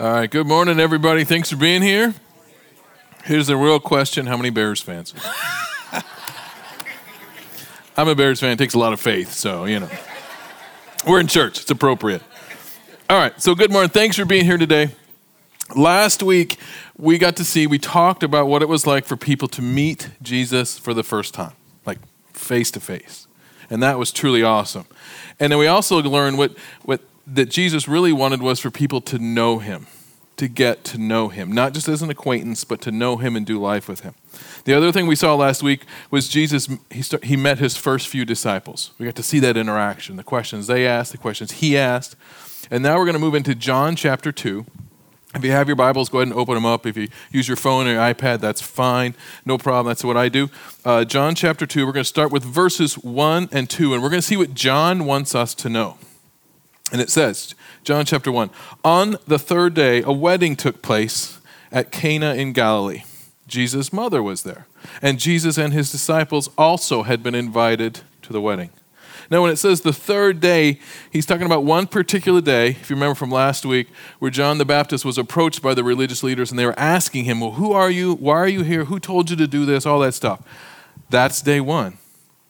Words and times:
All 0.00 0.12
right, 0.12 0.30
good 0.30 0.46
morning, 0.46 0.78
everybody. 0.78 1.24
Thanks 1.24 1.50
for 1.50 1.56
being 1.56 1.82
here. 1.82 2.14
Here's 3.24 3.48
the 3.48 3.56
real 3.56 3.80
question 3.80 4.26
How 4.26 4.36
many 4.36 4.50
Bears 4.50 4.80
fans? 4.80 5.12
I'm 7.96 8.06
a 8.06 8.14
Bears 8.14 8.38
fan. 8.38 8.52
It 8.52 8.58
takes 8.58 8.74
a 8.74 8.78
lot 8.78 8.92
of 8.92 9.00
faith, 9.00 9.32
so, 9.32 9.64
you 9.64 9.80
know. 9.80 9.90
We're 11.04 11.18
in 11.18 11.26
church, 11.26 11.62
it's 11.62 11.70
appropriate. 11.72 12.22
All 13.10 13.18
right, 13.18 13.42
so 13.42 13.56
good 13.56 13.72
morning. 13.72 13.90
Thanks 13.90 14.14
for 14.14 14.24
being 14.24 14.44
here 14.44 14.56
today. 14.56 14.92
Last 15.74 16.22
week, 16.22 16.58
we 16.96 17.18
got 17.18 17.34
to 17.34 17.44
see, 17.44 17.66
we 17.66 17.80
talked 17.80 18.22
about 18.22 18.46
what 18.46 18.62
it 18.62 18.68
was 18.68 18.86
like 18.86 19.04
for 19.04 19.16
people 19.16 19.48
to 19.48 19.62
meet 19.62 20.10
Jesus 20.22 20.78
for 20.78 20.94
the 20.94 21.02
first 21.02 21.34
time, 21.34 21.54
like 21.84 21.98
face 22.32 22.70
to 22.70 22.78
face. 22.78 23.26
And 23.68 23.82
that 23.82 23.98
was 23.98 24.12
truly 24.12 24.44
awesome. 24.44 24.86
And 25.40 25.50
then 25.50 25.58
we 25.58 25.66
also 25.66 26.00
learned 26.00 26.38
what, 26.38 26.56
what 26.84 27.00
that 27.34 27.50
Jesus 27.50 27.86
really 27.86 28.12
wanted 28.12 28.40
was 28.40 28.58
for 28.58 28.70
people 28.70 29.00
to 29.02 29.18
know 29.18 29.58
him, 29.58 29.86
to 30.36 30.48
get 30.48 30.84
to 30.84 30.98
know 30.98 31.28
him, 31.28 31.52
not 31.52 31.74
just 31.74 31.88
as 31.88 32.00
an 32.00 32.10
acquaintance, 32.10 32.64
but 32.64 32.80
to 32.82 32.90
know 32.90 33.16
him 33.16 33.36
and 33.36 33.44
do 33.44 33.60
life 33.60 33.88
with 33.88 34.00
him. 34.00 34.14
The 34.64 34.74
other 34.74 34.92
thing 34.92 35.06
we 35.06 35.16
saw 35.16 35.34
last 35.34 35.62
week 35.62 35.84
was 36.10 36.28
Jesus, 36.28 36.68
he, 36.90 37.02
start, 37.02 37.24
he 37.24 37.36
met 37.36 37.58
his 37.58 37.76
first 37.76 38.08
few 38.08 38.24
disciples. 38.24 38.92
We 38.98 39.06
got 39.06 39.16
to 39.16 39.22
see 39.22 39.40
that 39.40 39.56
interaction, 39.56 40.16
the 40.16 40.24
questions 40.24 40.66
they 40.66 40.86
asked, 40.86 41.12
the 41.12 41.18
questions 41.18 41.52
he 41.52 41.76
asked. 41.76 42.16
And 42.70 42.82
now 42.82 42.96
we're 42.96 43.04
going 43.04 43.14
to 43.14 43.20
move 43.20 43.34
into 43.34 43.54
John 43.54 43.96
chapter 43.96 44.32
2. 44.32 44.64
If 45.34 45.44
you 45.44 45.50
have 45.50 45.68
your 45.68 45.76
Bibles, 45.76 46.08
go 46.08 46.18
ahead 46.18 46.28
and 46.28 46.36
open 46.36 46.54
them 46.54 46.64
up. 46.64 46.86
If 46.86 46.96
you 46.96 47.08
use 47.30 47.46
your 47.46 47.56
phone 47.58 47.86
or 47.86 47.92
your 47.92 48.00
iPad, 48.00 48.40
that's 48.40 48.62
fine. 48.62 49.14
No 49.44 49.58
problem. 49.58 49.90
That's 49.90 50.02
what 50.02 50.16
I 50.16 50.30
do. 50.30 50.48
Uh, 50.84 51.04
John 51.04 51.34
chapter 51.34 51.66
2, 51.66 51.84
we're 51.84 51.92
going 51.92 52.04
to 52.04 52.08
start 52.08 52.32
with 52.32 52.42
verses 52.42 52.96
1 52.96 53.50
and 53.52 53.68
2, 53.68 53.92
and 53.92 54.02
we're 54.02 54.08
going 54.08 54.22
to 54.22 54.26
see 54.26 54.38
what 54.38 54.54
John 54.54 55.04
wants 55.04 55.34
us 55.34 55.54
to 55.56 55.68
know. 55.68 55.98
And 56.90 57.00
it 57.00 57.10
says, 57.10 57.54
John 57.84 58.04
chapter 58.04 58.32
1 58.32 58.50
On 58.84 59.16
the 59.26 59.38
third 59.38 59.74
day, 59.74 60.02
a 60.02 60.12
wedding 60.12 60.56
took 60.56 60.82
place 60.82 61.40
at 61.70 61.92
Cana 61.92 62.34
in 62.34 62.52
Galilee. 62.52 63.02
Jesus' 63.46 63.92
mother 63.92 64.22
was 64.22 64.42
there, 64.42 64.66
and 65.00 65.18
Jesus 65.18 65.56
and 65.56 65.72
his 65.72 65.90
disciples 65.90 66.50
also 66.58 67.02
had 67.04 67.22
been 67.22 67.34
invited 67.34 68.00
to 68.22 68.32
the 68.32 68.40
wedding. 68.40 68.70
Now, 69.30 69.42
when 69.42 69.50
it 69.50 69.56
says 69.56 69.82
the 69.82 69.92
third 69.92 70.40
day, 70.40 70.78
he's 71.10 71.26
talking 71.26 71.44
about 71.44 71.64
one 71.64 71.86
particular 71.86 72.40
day, 72.40 72.68
if 72.70 72.88
you 72.88 72.96
remember 72.96 73.14
from 73.14 73.30
last 73.30 73.66
week, 73.66 73.88
where 74.18 74.30
John 74.30 74.56
the 74.56 74.64
Baptist 74.64 75.04
was 75.04 75.18
approached 75.18 75.60
by 75.60 75.74
the 75.74 75.84
religious 75.84 76.22
leaders 76.22 76.50
and 76.50 76.58
they 76.58 76.64
were 76.64 76.78
asking 76.78 77.24
him, 77.24 77.40
Well, 77.40 77.52
who 77.52 77.72
are 77.72 77.90
you? 77.90 78.14
Why 78.14 78.36
are 78.36 78.48
you 78.48 78.62
here? 78.62 78.86
Who 78.86 78.98
told 78.98 79.28
you 79.28 79.36
to 79.36 79.46
do 79.46 79.66
this? 79.66 79.84
All 79.84 80.00
that 80.00 80.14
stuff. 80.14 80.42
That's 81.10 81.42
day 81.42 81.60
one. 81.60 81.98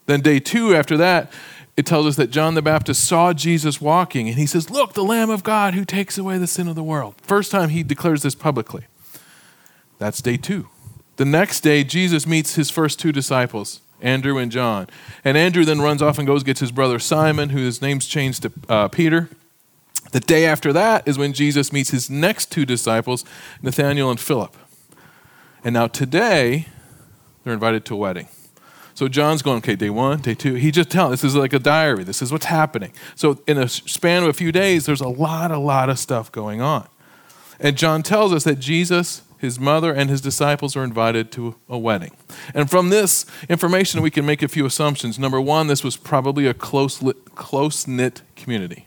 Then, 0.07 0.21
day 0.21 0.39
two, 0.41 0.75
after 0.75 0.97
that, 0.97 1.33
it 1.79 1.87
tells 1.87 2.07
us 2.07 2.17
that 2.17 2.33
John 2.33 2.55
the 2.55 2.61
Baptist 2.61 3.05
saw 3.05 3.33
Jesus 3.33 3.81
walking 3.81 4.29
and 4.29 4.37
he 4.37 4.47
says, 4.47 4.69
Look, 4.69 4.95
the 4.95 5.05
Lamb 5.05 5.31
of 5.31 5.45
God 5.45 5.75
who 5.75 5.85
takes 5.85 6.19
away 6.19 6.37
the 6.37 6.49
sin 6.49 6.67
of 6.67 6.75
the 6.75 6.83
world. 6.83 7.15
First 7.23 7.53
time 7.53 7.69
he 7.69 7.85
declares 7.85 8.25
this 8.25 8.35
publicly. 8.35 8.87
That's 9.99 10.21
day 10.21 10.39
two. 10.39 10.67
The 11.19 11.25
next 11.25 11.61
day, 11.61 11.85
Jesus 11.85 12.27
meets 12.27 12.57
his 12.57 12.69
first 12.69 12.99
two 12.99 13.13
disciples. 13.13 13.81
Andrew 14.01 14.39
and 14.39 14.51
John. 14.51 14.89
And 15.25 15.37
Andrew 15.37 15.65
then 15.65 15.81
runs 15.81 16.03
off 16.03 16.19
and 16.19 16.27
goes 16.27 16.43
gets 16.43 16.59
his 16.59 16.73
brother 16.73 16.99
Simon, 16.99 17.51
whose 17.51 17.81
name's 17.81 18.07
changed 18.07 18.43
to 18.43 18.53
uh, 18.69 18.89
Peter. 18.89 19.29
The 20.11 20.21
day 20.21 20.47
after 20.47 20.73
that 20.73 21.07
is 21.07 21.17
when 21.17 21.33
Jesus 21.33 21.73
meets 21.73 21.91
his 21.91 22.11
next 22.11 22.51
two 22.51 22.67
disciples, 22.67 23.25
Nathanael 23.63 24.11
and 24.11 24.19
Philip. 24.19 24.57
And 25.63 25.75
now 25.75 25.87
today, 25.87 26.67
they're 27.45 27.55
invited 27.55 27.85
to 27.85 27.95
a 27.95 27.99
wedding. 27.99 28.27
So 28.99 29.07
John's 29.07 29.43
going, 29.43 29.59
okay, 29.59 29.77
day 29.77 29.91
one, 29.91 30.23
day 30.23 30.35
two. 30.35 30.55
He 30.55 30.73
just 30.73 30.91
tells, 30.91 31.13
this 31.13 31.23
is 31.23 31.37
like 31.37 31.53
a 31.53 31.61
diary. 31.61 32.03
This 32.03 32.21
is 32.21 32.33
what's 32.33 32.47
happening. 32.47 32.93
So 33.15 33.41
in 33.47 33.57
a 33.57 33.69
span 33.69 34.25
of 34.25 34.29
a 34.29 34.33
few 34.33 34.51
days, 34.51 34.87
there's 34.87 35.01
a 35.01 35.07
lot, 35.07 35.53
a 35.53 35.59
lot 35.59 35.89
of 35.89 36.01
stuff 36.01 36.33
going 36.33 36.61
on. 36.61 36.89
And 37.61 37.79
John 37.79 38.03
tells 38.03 38.33
us 38.33 38.43
that 38.43 38.59
Jesus 38.59 39.23
his 39.39 39.61
mother, 39.61 39.93
and 39.93 40.11
his 40.11 40.21
disciples 40.21 40.75
are 40.75 40.83
invited 40.83 41.31
to 41.31 41.55
a 41.69 41.79
wedding. 41.79 42.11
And 42.55 42.69
from 42.69 42.89
this 42.89 43.25
information, 43.49 44.03
we 44.03 44.11
can 44.11 44.27
make 44.27 44.43
a 44.43 44.49
few 44.49 44.67
assumptions. 44.67 45.17
Number 45.17 45.41
one, 45.41 45.69
this 45.69 45.85
was 45.85 45.97
probably 45.97 46.49
a 46.49 46.55
close 46.55 47.01
knit 47.87 48.23
community, 48.35 48.85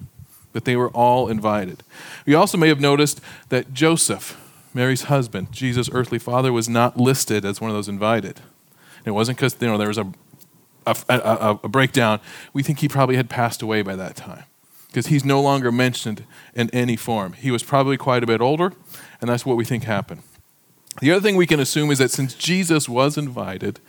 that 0.52 0.66
they 0.66 0.76
were 0.76 0.90
all 0.90 1.30
invited. 1.30 1.84
We 2.26 2.36
also 2.36 2.58
may 2.58 2.68
have 2.68 2.82
noticed 2.82 3.22
that 3.48 3.74
Joseph, 3.74 4.38
Mary's 4.74 5.04
husband, 5.04 5.54
Jesus' 5.54 5.90
earthly 5.94 6.20
father, 6.20 6.52
was 6.52 6.68
not 6.68 6.98
listed 6.98 7.46
as 7.46 7.62
one 7.62 7.70
of 7.70 7.78
those 7.78 7.88
invited. 7.88 8.42
And 9.06 9.08
it 9.08 9.12
wasn't 9.12 9.38
because 9.38 9.56
you 9.60 9.68
know, 9.68 9.78
there 9.78 9.88
was 9.88 9.98
a, 9.98 10.12
a, 10.86 10.96
a, 11.10 11.60
a 11.64 11.70
breakdown. 11.70 12.20
We 12.54 12.64
think 12.64 12.80
he 12.80 12.88
probably 12.88 13.16
had 13.16 13.30
passed 13.30 13.62
away 13.62 13.82
by 13.82 13.96
that 13.96 14.16
time 14.16 14.44
because 14.88 15.08
he's 15.08 15.24
no 15.24 15.42
longer 15.42 15.72
mentioned 15.72 16.26
in 16.54 16.70
any 16.72 16.96
form. 16.96 17.34
He 17.34 17.50
was 17.50 17.64
probably 17.64 17.98
quite 17.98 18.24
a 18.24 18.28
bit 18.28 18.42
older, 18.42 18.74
and 19.22 19.30
that's 19.30 19.46
what 19.46 19.58
we 19.58 19.64
think 19.64 19.84
happened. 19.84 20.24
The 21.00 21.12
other 21.12 21.22
thing 21.22 21.38
we 21.38 21.48
can 21.48 21.60
assume 21.60 21.90
is 21.92 22.00
that 22.00 22.12
since 22.12 22.34
Jesus 22.34 22.90
was 22.90 23.18
invited 23.18 23.80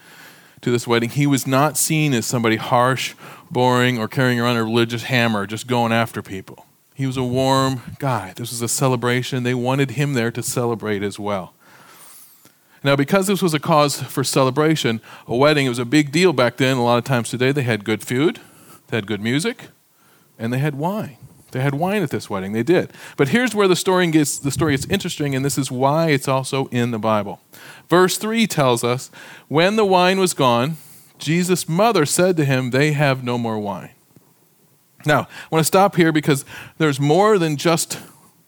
to 0.61 0.71
this 0.71 0.87
wedding, 0.87 1.11
he 1.11 1.27
was 1.27 1.47
not 1.47 1.77
seen 1.77 2.15
as 2.15 2.25
somebody 2.25 2.57
harsh, 2.57 3.15
boring, 3.51 3.99
or 3.99 4.07
carrying 4.07 4.39
around 4.39 4.57
a 4.57 4.63
religious 4.63 5.05
hammer, 5.05 5.45
just 5.47 5.67
going 5.67 5.93
after 5.93 6.23
people. 6.23 6.67
He 6.95 7.07
was 7.07 7.17
a 7.17 7.25
warm 7.25 7.83
guy. 7.99 8.33
This 8.37 8.51
was 8.51 8.63
a 8.63 8.69
celebration. 8.69 9.43
They 9.43 9.55
wanted 9.55 9.93
him 9.93 10.15
there 10.15 10.31
to 10.31 10.43
celebrate 10.43 11.03
as 11.03 11.19
well. 11.19 11.55
Now, 12.85 12.97
because 12.97 13.27
this 13.27 13.43
was 13.43 13.55
a 13.55 13.61
cause 13.61 14.03
for 14.03 14.25
celebration, 14.25 15.01
a 15.27 15.37
wedding, 15.37 15.67
it 15.67 15.69
was 15.69 15.79
a 15.79 15.85
big 15.85 16.11
deal 16.11 16.33
back 16.33 16.57
then. 16.57 16.77
A 16.77 16.85
lot 16.85 16.99
of 16.99 17.05
times 17.05 17.31
today, 17.31 17.53
they 17.53 17.63
had 17.63 17.85
good 17.85 18.03
food, 18.03 18.41
they 18.89 18.97
had 18.97 19.07
good 19.07 19.21
music, 19.21 19.69
and 20.39 20.53
they 20.53 20.59
had 20.59 20.75
wine. 20.75 21.17
They 21.53 21.61
had 21.61 21.75
wine 21.75 22.03
at 22.03 22.11
this 22.11 22.31
wedding. 22.31 22.53
They 22.53 22.63
did. 22.63 22.93
But 23.17 23.29
here's 23.29 23.55
where 23.55 23.69
the 23.69 23.77
story 23.77 24.11
gets 24.11 24.39
the 24.39 24.51
story 24.51 24.73
gets 24.73 24.87
interesting, 24.87 25.35
and 25.35 25.45
this 25.45 25.59
is 25.59 25.71
why 25.71 26.09
it's 26.09 26.27
also 26.27 26.67
in 26.69 26.91
the 26.91 26.99
Bible. 26.99 27.41
Verse 27.89 28.17
3 28.17 28.47
tells 28.47 28.83
us, 28.83 29.11
when 29.49 29.77
the 29.77 29.85
wine 29.85 30.19
was 30.19 30.33
gone, 30.33 30.79
Jesus' 31.19 31.69
mother 31.69 32.07
said 32.07 32.37
to 32.39 32.45
him, 32.45 32.71
They 32.71 32.93
have 32.93 33.23
no 33.23 33.39
more 33.39 33.59
wine. 33.59 33.91
Now, 35.05 35.21
I 35.23 35.49
want 35.51 35.61
to 35.61 35.65
stop 35.65 35.97
here 35.97 36.11
because 36.11 36.45
there's 36.79 36.99
more 36.99 37.39
than 37.39 37.57
just 37.57 37.99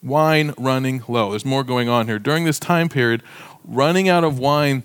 wine 0.03 0.55
running 0.57 1.03
low. 1.09 1.31
There's 1.31 1.45
more 1.45 1.65
going 1.65 1.89
on 1.89 2.07
here. 2.07 2.19
During 2.19 2.45
this 2.45 2.59
time 2.59 2.89
period, 2.89 3.23
running 3.65 4.09
out 4.09 4.25
of 4.25 4.39
wine 4.39 4.85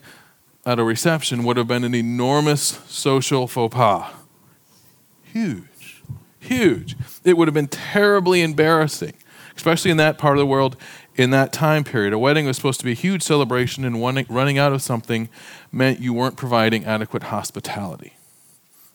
at 0.65 0.79
a 0.79 0.83
reception 0.83 1.43
would 1.43 1.57
have 1.57 1.67
been 1.67 1.83
an 1.83 1.95
enormous 1.95 2.79
social 2.87 3.47
faux 3.47 3.75
pas. 3.75 4.11
Huge 5.23 5.69
huge. 6.39 6.95
It 7.23 7.37
would 7.37 7.47
have 7.47 7.53
been 7.53 7.67
terribly 7.67 8.41
embarrassing, 8.41 9.13
especially 9.55 9.91
in 9.91 9.97
that 9.97 10.17
part 10.17 10.37
of 10.37 10.39
the 10.39 10.45
world 10.45 10.75
in 11.15 11.29
that 11.31 11.53
time 11.53 11.83
period. 11.83 12.13
A 12.13 12.19
wedding 12.19 12.45
was 12.45 12.55
supposed 12.55 12.79
to 12.79 12.85
be 12.85 12.91
a 12.91 12.95
huge 12.95 13.21
celebration, 13.21 13.85
and 13.85 14.01
running 14.01 14.57
out 14.57 14.73
of 14.73 14.81
something 14.81 15.29
meant 15.71 15.99
you 15.99 16.13
weren't 16.13 16.37
providing 16.37 16.85
adequate 16.85 17.23
hospitality. 17.23 18.13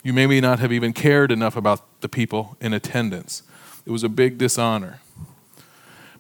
You 0.02 0.12
maybe 0.12 0.40
not 0.40 0.58
have 0.58 0.72
even 0.72 0.92
cared 0.92 1.30
enough 1.30 1.56
about 1.56 2.00
the 2.00 2.08
people 2.08 2.56
in 2.60 2.72
attendance. 2.72 3.42
It 3.86 3.90
was 3.90 4.02
a 4.02 4.08
big 4.08 4.36
dishonor. 4.38 5.00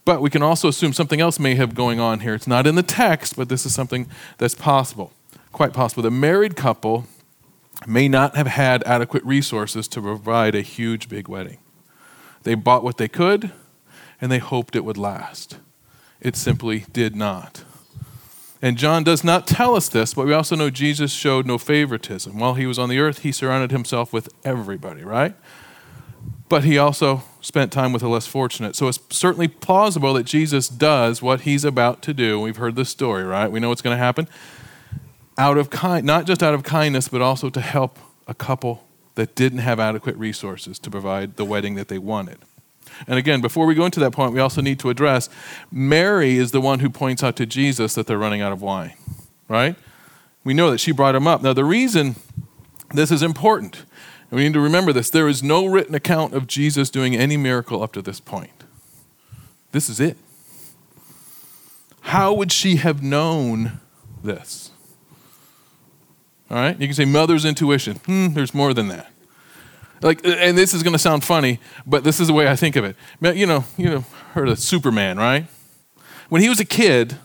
But 0.04 0.20
we 0.20 0.30
can 0.30 0.42
also 0.42 0.68
assume 0.68 0.92
something 0.92 1.20
else 1.20 1.38
may 1.38 1.54
have 1.54 1.74
going 1.74 1.98
on 1.98 2.20
here. 2.20 2.34
It's 2.34 2.46
not 2.46 2.66
in 2.66 2.74
the 2.74 2.82
text, 2.82 3.36
but 3.36 3.48
this 3.48 3.64
is 3.64 3.74
something 3.74 4.08
that's 4.38 4.54
possible, 4.54 5.12
quite 5.52 5.72
possible. 5.72 6.02
The 6.02 6.10
married 6.10 6.56
couple 6.56 7.06
may 7.86 8.08
not 8.08 8.36
have 8.36 8.46
had 8.46 8.82
adequate 8.84 9.24
resources 9.24 9.88
to 9.88 10.00
provide 10.02 10.54
a 10.54 10.60
huge, 10.60 11.08
big 11.08 11.28
wedding. 11.28 11.58
They 12.42 12.54
bought 12.54 12.84
what 12.84 12.98
they 12.98 13.08
could, 13.08 13.50
and 14.20 14.30
they 14.30 14.38
hoped 14.38 14.76
it 14.76 14.84
would 14.84 14.98
last. 14.98 15.58
It 16.20 16.36
simply 16.36 16.84
did 16.92 17.16
not. 17.16 17.64
And 18.62 18.78
John 18.78 19.04
does 19.04 19.22
not 19.22 19.46
tell 19.46 19.74
us 19.74 19.88
this, 19.90 20.14
but 20.14 20.26
we 20.26 20.32
also 20.32 20.56
know 20.56 20.70
Jesus 20.70 21.12
showed 21.12 21.46
no 21.46 21.58
favoritism. 21.58 22.38
While 22.38 22.54
he 22.54 22.66
was 22.66 22.78
on 22.78 22.88
the 22.88 22.98
earth, 22.98 23.18
he 23.18 23.32
surrounded 23.32 23.70
himself 23.70 24.12
with 24.12 24.30
everybody, 24.42 25.02
right? 25.02 25.34
But 26.54 26.62
he 26.62 26.78
also 26.78 27.24
spent 27.40 27.72
time 27.72 27.92
with 27.92 28.02
the 28.02 28.08
less 28.08 28.28
fortunate. 28.28 28.76
So 28.76 28.86
it's 28.86 29.00
certainly 29.10 29.48
plausible 29.48 30.14
that 30.14 30.22
Jesus 30.22 30.68
does 30.68 31.20
what 31.20 31.40
he's 31.40 31.64
about 31.64 32.00
to 32.02 32.14
do. 32.14 32.38
We've 32.38 32.58
heard 32.58 32.76
this 32.76 32.88
story, 32.88 33.24
right? 33.24 33.50
We 33.50 33.58
know 33.58 33.70
what's 33.70 33.82
going 33.82 33.96
to 33.96 34.00
happen 34.00 34.28
out 35.36 35.58
of 35.58 35.68
kind, 35.68 36.06
not 36.06 36.26
just 36.28 36.44
out 36.44 36.54
of 36.54 36.62
kindness, 36.62 37.08
but 37.08 37.20
also 37.20 37.50
to 37.50 37.60
help 37.60 37.98
a 38.28 38.34
couple 38.34 38.86
that 39.16 39.34
didn't 39.34 39.58
have 39.58 39.80
adequate 39.80 40.16
resources 40.16 40.78
to 40.78 40.90
provide 40.92 41.38
the 41.38 41.44
wedding 41.44 41.74
that 41.74 41.88
they 41.88 41.98
wanted. 41.98 42.38
And 43.08 43.18
again, 43.18 43.40
before 43.40 43.66
we 43.66 43.74
go 43.74 43.84
into 43.84 43.98
that 43.98 44.12
point, 44.12 44.32
we 44.32 44.38
also 44.38 44.60
need 44.60 44.78
to 44.78 44.90
address 44.90 45.28
Mary 45.72 46.36
is 46.36 46.52
the 46.52 46.60
one 46.60 46.78
who 46.78 46.88
points 46.88 47.24
out 47.24 47.34
to 47.34 47.46
Jesus 47.46 47.96
that 47.96 48.06
they're 48.06 48.16
running 48.16 48.42
out 48.42 48.52
of 48.52 48.62
wine, 48.62 48.94
right? 49.48 49.74
We 50.44 50.54
know 50.54 50.70
that 50.70 50.78
she 50.78 50.92
brought 50.92 51.16
him 51.16 51.26
up. 51.26 51.42
Now, 51.42 51.52
the 51.52 51.64
reason 51.64 52.14
this 52.90 53.10
is 53.10 53.24
important, 53.24 53.82
we 54.34 54.44
need 54.44 54.52
to 54.54 54.60
remember 54.60 54.92
this 54.92 55.10
there 55.10 55.28
is 55.28 55.42
no 55.42 55.66
written 55.66 55.94
account 55.94 56.34
of 56.34 56.46
Jesus 56.46 56.90
doing 56.90 57.14
any 57.16 57.36
miracle 57.36 57.82
up 57.82 57.92
to 57.92 58.02
this 58.02 58.20
point. 58.20 58.64
This 59.72 59.88
is 59.88 60.00
it. 60.00 60.16
How 62.02 62.32
would 62.32 62.52
she 62.52 62.76
have 62.76 63.02
known 63.02 63.80
this? 64.22 64.70
All 66.50 66.58
right? 66.58 66.78
You 66.78 66.86
can 66.86 66.94
say 66.94 67.04
mother's 67.04 67.44
intuition. 67.44 67.96
Hmm, 68.06 68.34
there's 68.34 68.54
more 68.54 68.74
than 68.74 68.88
that. 68.88 69.10
Like, 70.02 70.20
and 70.24 70.56
this 70.56 70.74
is 70.74 70.82
going 70.82 70.92
to 70.92 70.98
sound 70.98 71.24
funny, 71.24 71.60
but 71.86 72.04
this 72.04 72.20
is 72.20 72.26
the 72.26 72.34
way 72.34 72.46
I 72.46 72.56
think 72.56 72.76
of 72.76 72.84
it. 72.84 72.96
You 73.20 73.46
know, 73.46 73.64
you 73.78 73.88
know, 73.88 74.04
heard 74.34 74.48
of 74.48 74.58
Superman, 74.58 75.16
right? 75.16 75.46
when 76.28 76.42
he 76.42 76.48
was 76.48 76.60
a 76.60 76.64
kid, 76.64 77.16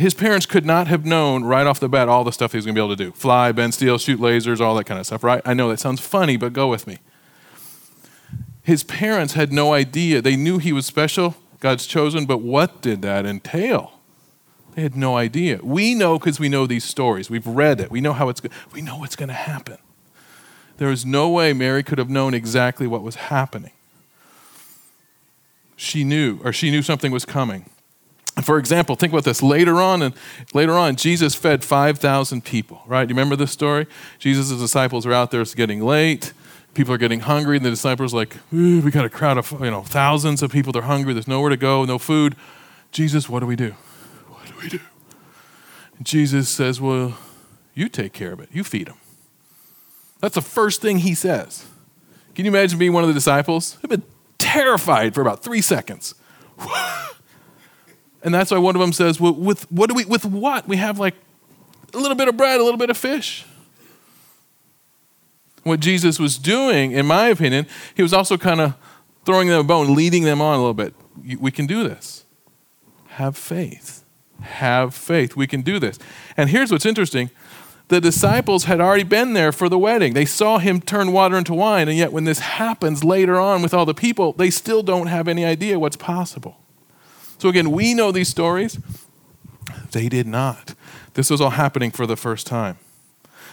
his 0.00 0.14
parents 0.14 0.46
could 0.46 0.64
not 0.64 0.88
have 0.88 1.04
known 1.04 1.44
right 1.44 1.66
off 1.66 1.78
the 1.78 1.88
bat 1.88 2.08
all 2.08 2.24
the 2.24 2.32
stuff 2.32 2.52
he 2.52 2.58
was 2.58 2.64
going 2.64 2.74
to 2.74 2.78
be 2.78 2.84
able 2.84 2.96
to 2.96 3.04
do 3.04 3.12
fly, 3.12 3.52
bend 3.52 3.74
steel, 3.74 3.98
shoot 3.98 4.18
lasers, 4.18 4.60
all 4.60 4.74
that 4.74 4.84
kind 4.84 4.98
of 4.98 5.06
stuff, 5.06 5.22
right? 5.22 5.42
I 5.44 5.52
know 5.52 5.68
that 5.68 5.78
sounds 5.78 6.00
funny, 6.00 6.36
but 6.36 6.52
go 6.52 6.68
with 6.68 6.86
me. 6.86 6.98
His 8.62 8.82
parents 8.82 9.34
had 9.34 9.52
no 9.52 9.72
idea. 9.72 10.22
They 10.22 10.36
knew 10.36 10.58
he 10.58 10.72
was 10.72 10.86
special, 10.86 11.36
God's 11.60 11.86
chosen, 11.86 12.24
but 12.24 12.38
what 12.38 12.80
did 12.80 13.02
that 13.02 13.26
entail? 13.26 13.92
They 14.74 14.82
had 14.82 14.96
no 14.96 15.16
idea. 15.16 15.60
We 15.62 15.94
know 15.94 16.18
because 16.18 16.40
we 16.40 16.48
know 16.48 16.66
these 16.66 16.84
stories. 16.84 17.28
We've 17.28 17.46
read 17.46 17.80
it. 17.80 17.90
We 17.90 18.00
know 18.00 18.12
how 18.12 18.28
it's 18.28 18.40
we 18.72 18.80
know 18.80 18.96
what's 18.96 19.16
going 19.16 19.28
to 19.28 19.34
happen. 19.34 19.78
There 20.78 20.90
is 20.90 21.04
no 21.04 21.28
way 21.28 21.52
Mary 21.52 21.82
could 21.82 21.98
have 21.98 22.08
known 22.08 22.32
exactly 22.32 22.86
what 22.86 23.02
was 23.02 23.16
happening. 23.16 23.72
She 25.76 26.04
knew, 26.04 26.38
or 26.44 26.52
she 26.52 26.70
knew 26.70 26.82
something 26.82 27.12
was 27.12 27.24
coming. 27.24 27.68
For 28.42 28.58
example, 28.58 28.96
think 28.96 29.12
about 29.12 29.24
this. 29.24 29.42
Later 29.42 29.80
on, 29.80 30.02
and 30.02 30.14
later 30.54 30.72
on, 30.72 30.96
Jesus 30.96 31.34
fed 31.34 31.64
5,000 31.64 32.44
people, 32.44 32.82
right? 32.86 33.06
Do 33.06 33.12
you 33.12 33.16
remember 33.16 33.36
this 33.36 33.50
story? 33.50 33.86
Jesus' 34.18 34.50
disciples 34.58 35.04
are 35.04 35.12
out 35.12 35.30
there, 35.30 35.40
it's 35.40 35.54
getting 35.54 35.82
late. 35.82 36.32
People 36.72 36.94
are 36.94 36.98
getting 36.98 37.20
hungry, 37.20 37.56
and 37.56 37.66
the 37.66 37.70
disciples 37.70 38.14
are 38.14 38.18
like, 38.18 38.36
we 38.52 38.80
got 38.90 39.04
a 39.04 39.10
crowd 39.10 39.36
of 39.36 39.50
you 39.60 39.70
know 39.70 39.82
thousands 39.82 40.42
of 40.42 40.52
people, 40.52 40.72
they're 40.72 40.82
hungry, 40.82 41.12
there's 41.12 41.26
nowhere 41.26 41.50
to 41.50 41.56
go, 41.56 41.84
no 41.84 41.98
food. 41.98 42.36
Jesus, 42.92 43.28
what 43.28 43.40
do 43.40 43.46
we 43.46 43.56
do? 43.56 43.70
What 44.28 44.46
do 44.46 44.54
we 44.62 44.68
do? 44.68 44.80
And 45.96 46.06
Jesus 46.06 46.48
says, 46.48 46.80
Well, 46.80 47.18
you 47.74 47.88
take 47.88 48.12
care 48.12 48.32
of 48.32 48.40
it. 48.40 48.48
You 48.52 48.64
feed 48.64 48.86
them. 48.88 48.96
That's 50.20 50.34
the 50.34 50.42
first 50.42 50.80
thing 50.80 50.98
he 50.98 51.14
says. 51.14 51.66
Can 52.34 52.44
you 52.44 52.50
imagine 52.50 52.78
being 52.78 52.92
one 52.92 53.02
of 53.02 53.08
the 53.08 53.14
disciples? 53.14 53.78
I've 53.82 53.90
been 53.90 54.02
terrified 54.38 55.14
for 55.14 55.20
about 55.20 55.42
three 55.42 55.60
seconds. 55.60 56.14
And 58.22 58.34
that's 58.34 58.50
why 58.50 58.58
one 58.58 58.76
of 58.76 58.80
them 58.80 58.92
says, 58.92 59.20
well, 59.20 59.32
with 59.32 59.70
what 59.70 59.88
do 59.88 59.94
we 59.94 60.04
with 60.04 60.24
what? 60.24 60.68
We 60.68 60.76
have 60.76 60.98
like 60.98 61.14
a 61.94 61.98
little 61.98 62.16
bit 62.16 62.28
of 62.28 62.36
bread, 62.36 62.60
a 62.60 62.62
little 62.62 62.78
bit 62.78 62.90
of 62.90 62.96
fish. 62.96 63.44
What 65.62 65.80
Jesus 65.80 66.18
was 66.18 66.38
doing, 66.38 66.92
in 66.92 67.06
my 67.06 67.28
opinion, 67.28 67.66
he 67.94 68.02
was 68.02 68.12
also 68.12 68.36
kind 68.36 68.60
of 68.60 68.74
throwing 69.26 69.48
them 69.48 69.60
a 69.60 69.64
bone, 69.64 69.94
leading 69.94 70.24
them 70.24 70.40
on 70.40 70.54
a 70.54 70.58
little 70.58 70.74
bit. 70.74 70.94
We 71.38 71.50
can 71.50 71.66
do 71.66 71.86
this. 71.86 72.24
Have 73.08 73.36
faith. 73.36 74.04
Have 74.40 74.94
faith. 74.94 75.36
We 75.36 75.46
can 75.46 75.60
do 75.60 75.78
this. 75.78 75.98
And 76.36 76.48
here's 76.48 76.72
what's 76.72 76.86
interesting 76.86 77.30
the 77.88 78.00
disciples 78.00 78.64
had 78.64 78.80
already 78.80 79.02
been 79.02 79.32
there 79.32 79.50
for 79.50 79.68
the 79.68 79.78
wedding. 79.78 80.14
They 80.14 80.24
saw 80.24 80.58
him 80.58 80.80
turn 80.80 81.10
water 81.10 81.36
into 81.36 81.52
wine, 81.52 81.88
and 81.88 81.98
yet 81.98 82.12
when 82.12 82.24
this 82.24 82.38
happens 82.38 83.02
later 83.02 83.38
on 83.38 83.62
with 83.62 83.74
all 83.74 83.84
the 83.84 83.94
people, 83.94 84.32
they 84.32 84.48
still 84.48 84.84
don't 84.84 85.08
have 85.08 85.26
any 85.26 85.44
idea 85.44 85.78
what's 85.78 85.96
possible. 85.96 86.56
So 87.40 87.48
again, 87.48 87.70
we 87.70 87.94
know 87.94 88.12
these 88.12 88.28
stories. 88.28 88.78
They 89.92 90.10
did 90.10 90.26
not. 90.26 90.74
This 91.14 91.30
was 91.30 91.40
all 91.40 91.50
happening 91.50 91.90
for 91.90 92.06
the 92.06 92.14
first 92.16 92.46
time. 92.46 92.76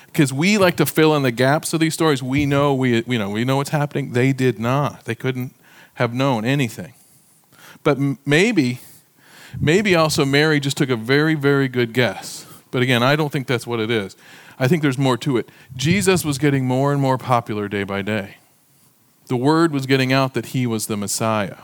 Because 0.07 0.33
we 0.33 0.57
like 0.57 0.75
to 0.75 0.85
fill 0.85 1.15
in 1.15 1.23
the 1.23 1.31
gaps 1.31 1.73
of 1.73 1.79
these 1.79 1.93
stories. 1.93 2.21
We 2.21 2.45
know 2.45 2.73
we, 2.73 3.01
you 3.07 3.17
know 3.17 3.29
we 3.29 3.45
know 3.45 3.55
what's 3.55 3.69
happening. 3.69 4.11
They 4.11 4.33
did 4.33 4.59
not. 4.59 5.05
They 5.05 5.15
couldn't 5.15 5.55
have 5.93 6.13
known 6.13 6.43
anything. 6.43 6.95
But 7.83 7.97
maybe, 8.25 8.81
maybe 9.57 9.95
also 9.95 10.25
Mary 10.25 10.59
just 10.59 10.75
took 10.75 10.89
a 10.89 10.97
very, 10.97 11.35
very 11.35 11.69
good 11.69 11.93
guess. 11.93 12.45
But 12.71 12.81
again, 12.81 13.03
I 13.03 13.15
don't 13.15 13.31
think 13.31 13.47
that's 13.47 13.65
what 13.65 13.79
it 13.79 13.89
is. 13.89 14.17
I 14.59 14.67
think 14.67 14.81
there's 14.81 14.97
more 14.97 15.15
to 15.19 15.37
it. 15.37 15.47
Jesus 15.77 16.25
was 16.25 16.37
getting 16.37 16.65
more 16.65 16.91
and 16.91 17.01
more 17.01 17.17
popular 17.17 17.69
day 17.69 17.85
by 17.85 18.01
day. 18.01 18.35
The 19.27 19.37
word 19.37 19.71
was 19.71 19.85
getting 19.85 20.11
out 20.11 20.33
that 20.33 20.47
he 20.47 20.67
was 20.67 20.87
the 20.87 20.97
Messiah. 20.97 21.57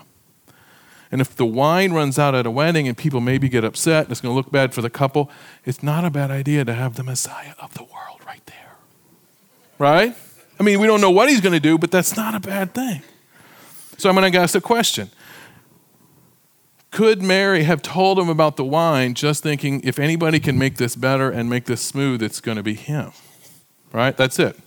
And 1.13 1.21
if 1.21 1.35
the 1.35 1.45
wine 1.45 1.93
runs 1.93 2.17
out 2.17 2.33
at 2.33 2.47
a 2.47 2.49
wedding 2.49 2.87
and 2.87 2.97
people 2.97 3.21
maybe 3.21 3.47
get 3.47 3.63
upset 3.63 4.05
and 4.05 4.11
it's 4.11 4.19
going 4.19 4.31
to 4.31 4.35
look 4.35 4.51
bad 4.51 4.73
for 4.73 4.81
the 4.81 4.89
couple, 4.89 5.29
it's 5.63 5.83
not 5.83 6.03
a 6.03 6.09
bad 6.09 6.31
idea 6.31 6.65
to 6.65 6.73
have 6.73 6.95
the 6.95 7.03
Messiah 7.03 7.53
of 7.59 7.75
the 7.75 7.83
world 7.83 8.21
right 8.25 8.43
there. 8.47 8.77
Right? 9.77 10.15
I 10.59 10.63
mean, 10.63 10.79
we 10.79 10.87
don't 10.87 11.01
know 11.01 11.11
what 11.11 11.29
he's 11.29 11.39
going 11.39 11.53
to 11.53 11.59
do, 11.59 11.77
but 11.77 11.91
that's 11.91 12.17
not 12.17 12.33
a 12.33 12.39
bad 12.39 12.73
thing. 12.73 13.03
So 13.99 14.09
I'm 14.09 14.15
going 14.15 14.31
to 14.31 14.39
ask 14.39 14.55
a 14.55 14.61
question. 14.61 15.11
Could 16.89 17.21
Mary 17.21 17.61
have 17.61 17.83
told 17.83 18.17
him 18.17 18.27
about 18.27 18.55
the 18.55 18.65
wine 18.65 19.13
just 19.13 19.43
thinking, 19.43 19.81
if 19.83 19.99
anybody 19.99 20.39
can 20.39 20.57
make 20.57 20.77
this 20.77 20.95
better 20.95 21.29
and 21.29 21.47
make 21.47 21.65
this 21.65 21.83
smooth, 21.83 22.23
it's 22.23 22.41
going 22.41 22.57
to 22.57 22.63
be 22.63 22.73
him? 22.73 23.11
Right? 23.91 24.17
That's 24.17 24.39
it. 24.39 24.59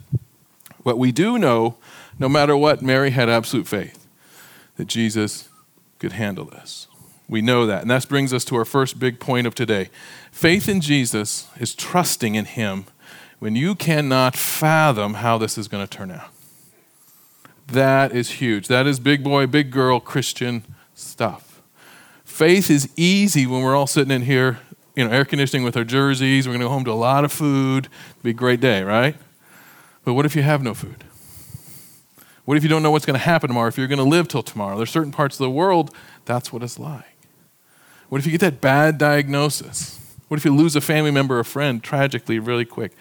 What 0.85 0.97
we 0.97 1.11
do 1.11 1.39
know, 1.39 1.75
no 2.21 2.29
matter 2.29 2.57
what, 2.57 2.83
Mary 2.83 3.11
had 3.11 3.29
absolute 3.29 3.67
faith 3.67 4.07
that 4.77 4.87
Jesus 4.87 5.49
could 5.99 6.13
handle 6.13 6.45
this. 6.45 6.87
We 7.29 7.43
know 7.43 7.67
that. 7.67 7.83
And 7.83 7.91
that 7.91 8.09
brings 8.09 8.33
us 8.33 8.45
to 8.47 8.57
our 8.57 8.65
first 8.65 8.99
big 8.99 9.19
point 9.19 9.47
of 9.47 9.55
today. 9.55 9.91
Faith 10.31 10.69
in 10.69 10.81
Jesus 10.81 11.49
is 11.59 11.75
trusting 11.75 12.35
in 12.35 12.45
Him 12.45 12.87
when 13.39 13.57
you 13.57 13.75
cannot 13.75 14.37
fathom 14.37 15.15
how 15.15 15.39
this 15.39 15.59
is 15.59 15.69
going 15.69 15.87
to 15.87 15.97
turn 15.97 16.11
out. 16.11 16.29
That 17.67 18.13
is 18.13 18.33
huge. 18.33 18.69
That 18.69 18.87
is 18.87 19.01
big 19.01 19.25
boy, 19.25 19.47
big 19.47 19.71
girl 19.71 19.99
Christian 19.99 20.65
stuff. 20.95 21.61
Faith 22.25 22.71
is 22.71 22.89
easy 22.97 23.47
when 23.47 23.63
we're 23.63 23.75
all 23.75 23.89
sitting 23.89 24.13
in 24.13 24.23
here, 24.23 24.61
you 24.95 25.05
know, 25.05 25.11
air 25.11 25.25
conditioning 25.25 25.65
with 25.65 25.77
our 25.77 25.85
jerseys. 25.85 26.47
We're 26.47 26.53
going 26.53 26.61
to 26.61 26.67
go 26.67 26.71
home 26.71 26.85
to 26.85 26.93
a 26.93 26.95
lot 26.95 27.25
of 27.25 27.33
food. 27.33 27.87
It'll 27.87 28.23
be 28.23 28.31
a 28.31 28.35
great 28.35 28.61
day, 28.61 28.83
right? 28.83 29.17
But 30.05 30.15
what 30.15 30.27
if 30.27 30.37
you 30.37 30.43
have 30.43 30.63
no 30.63 30.75
food? 30.75 31.06
What 32.47 32.57
if 32.57 32.63
you 32.63 32.69
don't 32.69 32.83
know 32.83 32.93
what's 32.93 33.05
going 33.05 33.19
to 33.19 33.25
happen 33.25 33.49
tomorrow, 33.49 33.69
if 33.69 33.77
you're 33.77 33.89
going 33.89 33.99
to 33.99 34.05
live 34.05 34.29
till 34.29 34.43
tomorrow? 34.43 34.77
There's 34.77 34.91
certain 34.91 35.13
parts 35.13 35.35
of 35.35 35.45
the 35.45 35.51
world, 35.51 35.95
that's 36.25 36.53
what 36.53 36.63
it's 36.63 36.79
like. 36.79 37.19
What 38.09 38.19
if 38.19 38.25
you 38.25 38.33
get 38.33 38.41
that 38.41 38.61
bad 38.61 38.99
diagnosis? 38.99 40.01
What 40.29 40.39
if 40.39 40.45
you 40.45 40.55
lose 40.55 40.77
a 40.77 40.81
family 40.81 41.11
member 41.11 41.37
or 41.37 41.41
a 41.41 41.45
friend 41.45 41.83
tragically 41.83 42.39
really 42.39 42.65
quick? 42.65 42.93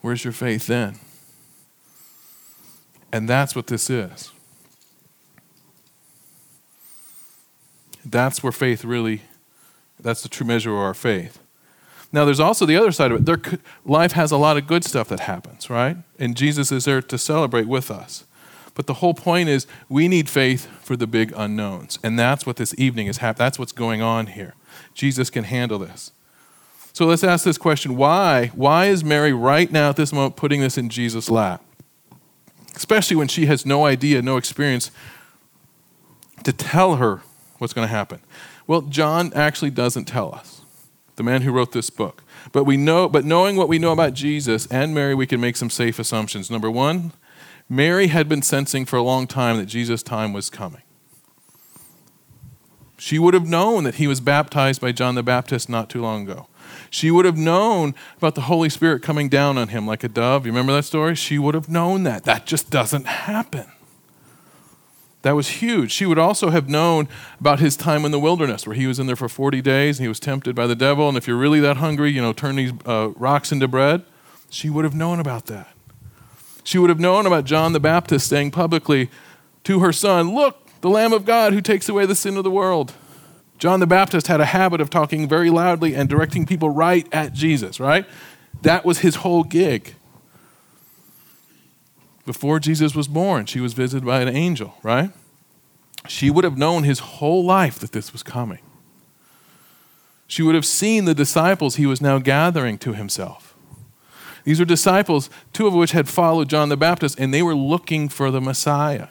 Where's 0.00 0.22
your 0.22 0.32
faith 0.32 0.68
then? 0.68 0.96
And 3.12 3.28
that's 3.28 3.56
what 3.56 3.66
this 3.66 3.90
is. 3.90 4.30
That's 8.04 8.42
where 8.44 8.52
faith 8.52 8.84
really, 8.84 9.22
that's 9.98 10.22
the 10.22 10.28
true 10.28 10.46
measure 10.46 10.70
of 10.70 10.78
our 10.78 10.94
faith. 10.94 11.40
Now, 12.12 12.24
there's 12.24 12.40
also 12.40 12.64
the 12.64 12.76
other 12.76 12.92
side 12.92 13.10
of 13.10 13.20
it. 13.20 13.26
There, 13.26 13.58
life 13.84 14.12
has 14.12 14.30
a 14.30 14.36
lot 14.36 14.56
of 14.56 14.66
good 14.66 14.84
stuff 14.84 15.08
that 15.08 15.20
happens, 15.20 15.68
right? 15.68 15.96
And 16.18 16.36
Jesus 16.36 16.70
is 16.70 16.84
there 16.84 17.02
to 17.02 17.18
celebrate 17.18 17.66
with 17.66 17.90
us. 17.90 18.24
But 18.74 18.86
the 18.86 18.94
whole 18.94 19.14
point 19.14 19.48
is 19.48 19.66
we 19.88 20.08
need 20.08 20.28
faith 20.28 20.66
for 20.80 20.96
the 20.96 21.06
big 21.06 21.32
unknowns. 21.36 21.98
And 22.02 22.18
that's 22.18 22.46
what 22.46 22.56
this 22.56 22.74
evening 22.78 23.06
is 23.06 23.18
happening. 23.18 23.44
That's 23.44 23.58
what's 23.58 23.72
going 23.72 24.00
on 24.02 24.28
here. 24.28 24.54
Jesus 24.94 25.30
can 25.30 25.44
handle 25.44 25.78
this. 25.78 26.12
So 26.92 27.06
let's 27.06 27.24
ask 27.24 27.44
this 27.44 27.58
question 27.58 27.96
why? 27.96 28.50
Why 28.54 28.86
is 28.86 29.02
Mary 29.02 29.32
right 29.32 29.70
now 29.70 29.90
at 29.90 29.96
this 29.96 30.12
moment 30.12 30.36
putting 30.36 30.60
this 30.60 30.76
in 30.76 30.88
Jesus' 30.88 31.30
lap? 31.30 31.64
Especially 32.74 33.16
when 33.16 33.28
she 33.28 33.46
has 33.46 33.66
no 33.66 33.84
idea, 33.84 34.22
no 34.22 34.36
experience 34.36 34.90
to 36.44 36.52
tell 36.52 36.96
her 36.96 37.22
what's 37.58 37.72
going 37.72 37.86
to 37.86 37.94
happen. 37.94 38.20
Well, 38.66 38.82
John 38.82 39.32
actually 39.34 39.70
doesn't 39.70 40.06
tell 40.06 40.34
us, 40.34 40.62
the 41.16 41.22
man 41.22 41.42
who 41.42 41.52
wrote 41.52 41.72
this 41.72 41.90
book. 41.90 42.22
But 42.50 42.64
we 42.64 42.76
know, 42.76 43.08
but 43.08 43.24
knowing 43.24 43.56
what 43.56 43.68
we 43.68 43.78
know 43.78 43.92
about 43.92 44.14
Jesus 44.14 44.66
and 44.66 44.94
Mary, 44.94 45.14
we 45.14 45.26
can 45.26 45.40
make 45.40 45.56
some 45.56 45.70
safe 45.70 45.98
assumptions. 45.98 46.50
Number 46.50 46.70
one, 46.70 47.12
Mary 47.68 48.08
had 48.08 48.28
been 48.28 48.42
sensing 48.42 48.84
for 48.84 48.96
a 48.96 49.02
long 49.02 49.26
time 49.26 49.56
that 49.56 49.66
Jesus' 49.66 50.02
time 50.02 50.32
was 50.32 50.50
coming. 50.50 50.82
She 52.98 53.18
would 53.18 53.34
have 53.34 53.48
known 53.48 53.84
that 53.84 53.96
he 53.96 54.06
was 54.06 54.20
baptized 54.20 54.80
by 54.80 54.92
John 54.92 55.16
the 55.16 55.22
Baptist 55.22 55.68
not 55.68 55.90
too 55.90 56.00
long 56.00 56.22
ago. 56.22 56.46
She 56.88 57.10
would 57.10 57.24
have 57.24 57.36
known 57.36 57.94
about 58.16 58.34
the 58.34 58.42
Holy 58.42 58.68
Spirit 58.68 59.02
coming 59.02 59.28
down 59.28 59.58
on 59.58 59.68
him 59.68 59.86
like 59.86 60.04
a 60.04 60.08
dove. 60.08 60.46
You 60.46 60.52
remember 60.52 60.72
that 60.74 60.84
story? 60.84 61.14
She 61.14 61.38
would 61.38 61.54
have 61.54 61.68
known 61.68 62.04
that. 62.04 62.24
That 62.24 62.46
just 62.46 62.70
doesn't 62.70 63.06
happen. 63.06 63.66
That 65.22 65.32
was 65.32 65.48
huge. 65.48 65.92
She 65.92 66.04
would 66.04 66.18
also 66.18 66.50
have 66.50 66.68
known 66.68 67.08
about 67.40 67.60
his 67.60 67.76
time 67.76 68.04
in 68.04 68.10
the 68.10 68.18
wilderness, 68.18 68.66
where 68.66 68.76
he 68.76 68.86
was 68.86 68.98
in 68.98 69.06
there 69.06 69.16
for 69.16 69.28
40 69.28 69.62
days 69.62 69.98
and 69.98 70.04
he 70.04 70.08
was 70.08 70.20
tempted 70.20 70.54
by 70.54 70.66
the 70.66 70.74
devil. 70.74 71.08
And 71.08 71.16
if 71.16 71.26
you're 71.26 71.36
really 71.36 71.60
that 71.60 71.78
hungry, 71.78 72.10
you 72.10 72.20
know, 72.20 72.32
turn 72.32 72.56
these 72.56 72.72
uh, 72.86 73.10
rocks 73.16 73.52
into 73.52 73.68
bread. 73.68 74.04
She 74.50 74.68
would 74.68 74.84
have 74.84 74.94
known 74.94 75.18
about 75.18 75.46
that. 75.46 75.71
She 76.64 76.78
would 76.78 76.90
have 76.90 77.00
known 77.00 77.26
about 77.26 77.44
John 77.44 77.72
the 77.72 77.80
Baptist 77.80 78.28
saying 78.28 78.52
publicly 78.52 79.10
to 79.64 79.80
her 79.80 79.92
son, 79.92 80.34
Look, 80.34 80.58
the 80.80 80.90
Lamb 80.90 81.12
of 81.12 81.24
God 81.24 81.52
who 81.52 81.60
takes 81.60 81.88
away 81.88 82.06
the 82.06 82.14
sin 82.14 82.36
of 82.36 82.44
the 82.44 82.50
world. 82.50 82.94
John 83.58 83.80
the 83.80 83.86
Baptist 83.86 84.26
had 84.26 84.40
a 84.40 84.46
habit 84.46 84.80
of 84.80 84.90
talking 84.90 85.28
very 85.28 85.48
loudly 85.48 85.94
and 85.94 86.08
directing 86.08 86.46
people 86.46 86.70
right 86.70 87.06
at 87.12 87.32
Jesus, 87.32 87.78
right? 87.78 88.04
That 88.62 88.84
was 88.84 88.98
his 88.98 89.16
whole 89.16 89.44
gig. 89.44 89.94
Before 92.26 92.58
Jesus 92.58 92.94
was 92.94 93.08
born, 93.08 93.46
she 93.46 93.60
was 93.60 93.72
visited 93.72 94.04
by 94.04 94.20
an 94.20 94.28
angel, 94.28 94.74
right? 94.82 95.10
She 96.08 96.30
would 96.30 96.44
have 96.44 96.58
known 96.58 96.82
his 96.82 96.98
whole 96.98 97.44
life 97.44 97.78
that 97.78 97.92
this 97.92 98.12
was 98.12 98.22
coming. 98.22 98.60
She 100.26 100.42
would 100.42 100.54
have 100.54 100.66
seen 100.66 101.04
the 101.04 101.14
disciples 101.14 101.76
he 101.76 101.86
was 101.86 102.00
now 102.00 102.18
gathering 102.18 102.78
to 102.78 102.94
himself. 102.94 103.51
These 104.44 104.58
were 104.58 104.64
disciples, 104.64 105.30
two 105.52 105.66
of 105.66 105.74
which 105.74 105.92
had 105.92 106.08
followed 106.08 106.48
John 106.48 106.68
the 106.68 106.76
Baptist, 106.76 107.18
and 107.18 107.32
they 107.32 107.42
were 107.42 107.54
looking 107.54 108.08
for 108.08 108.30
the 108.30 108.40
Messiah. 108.40 109.08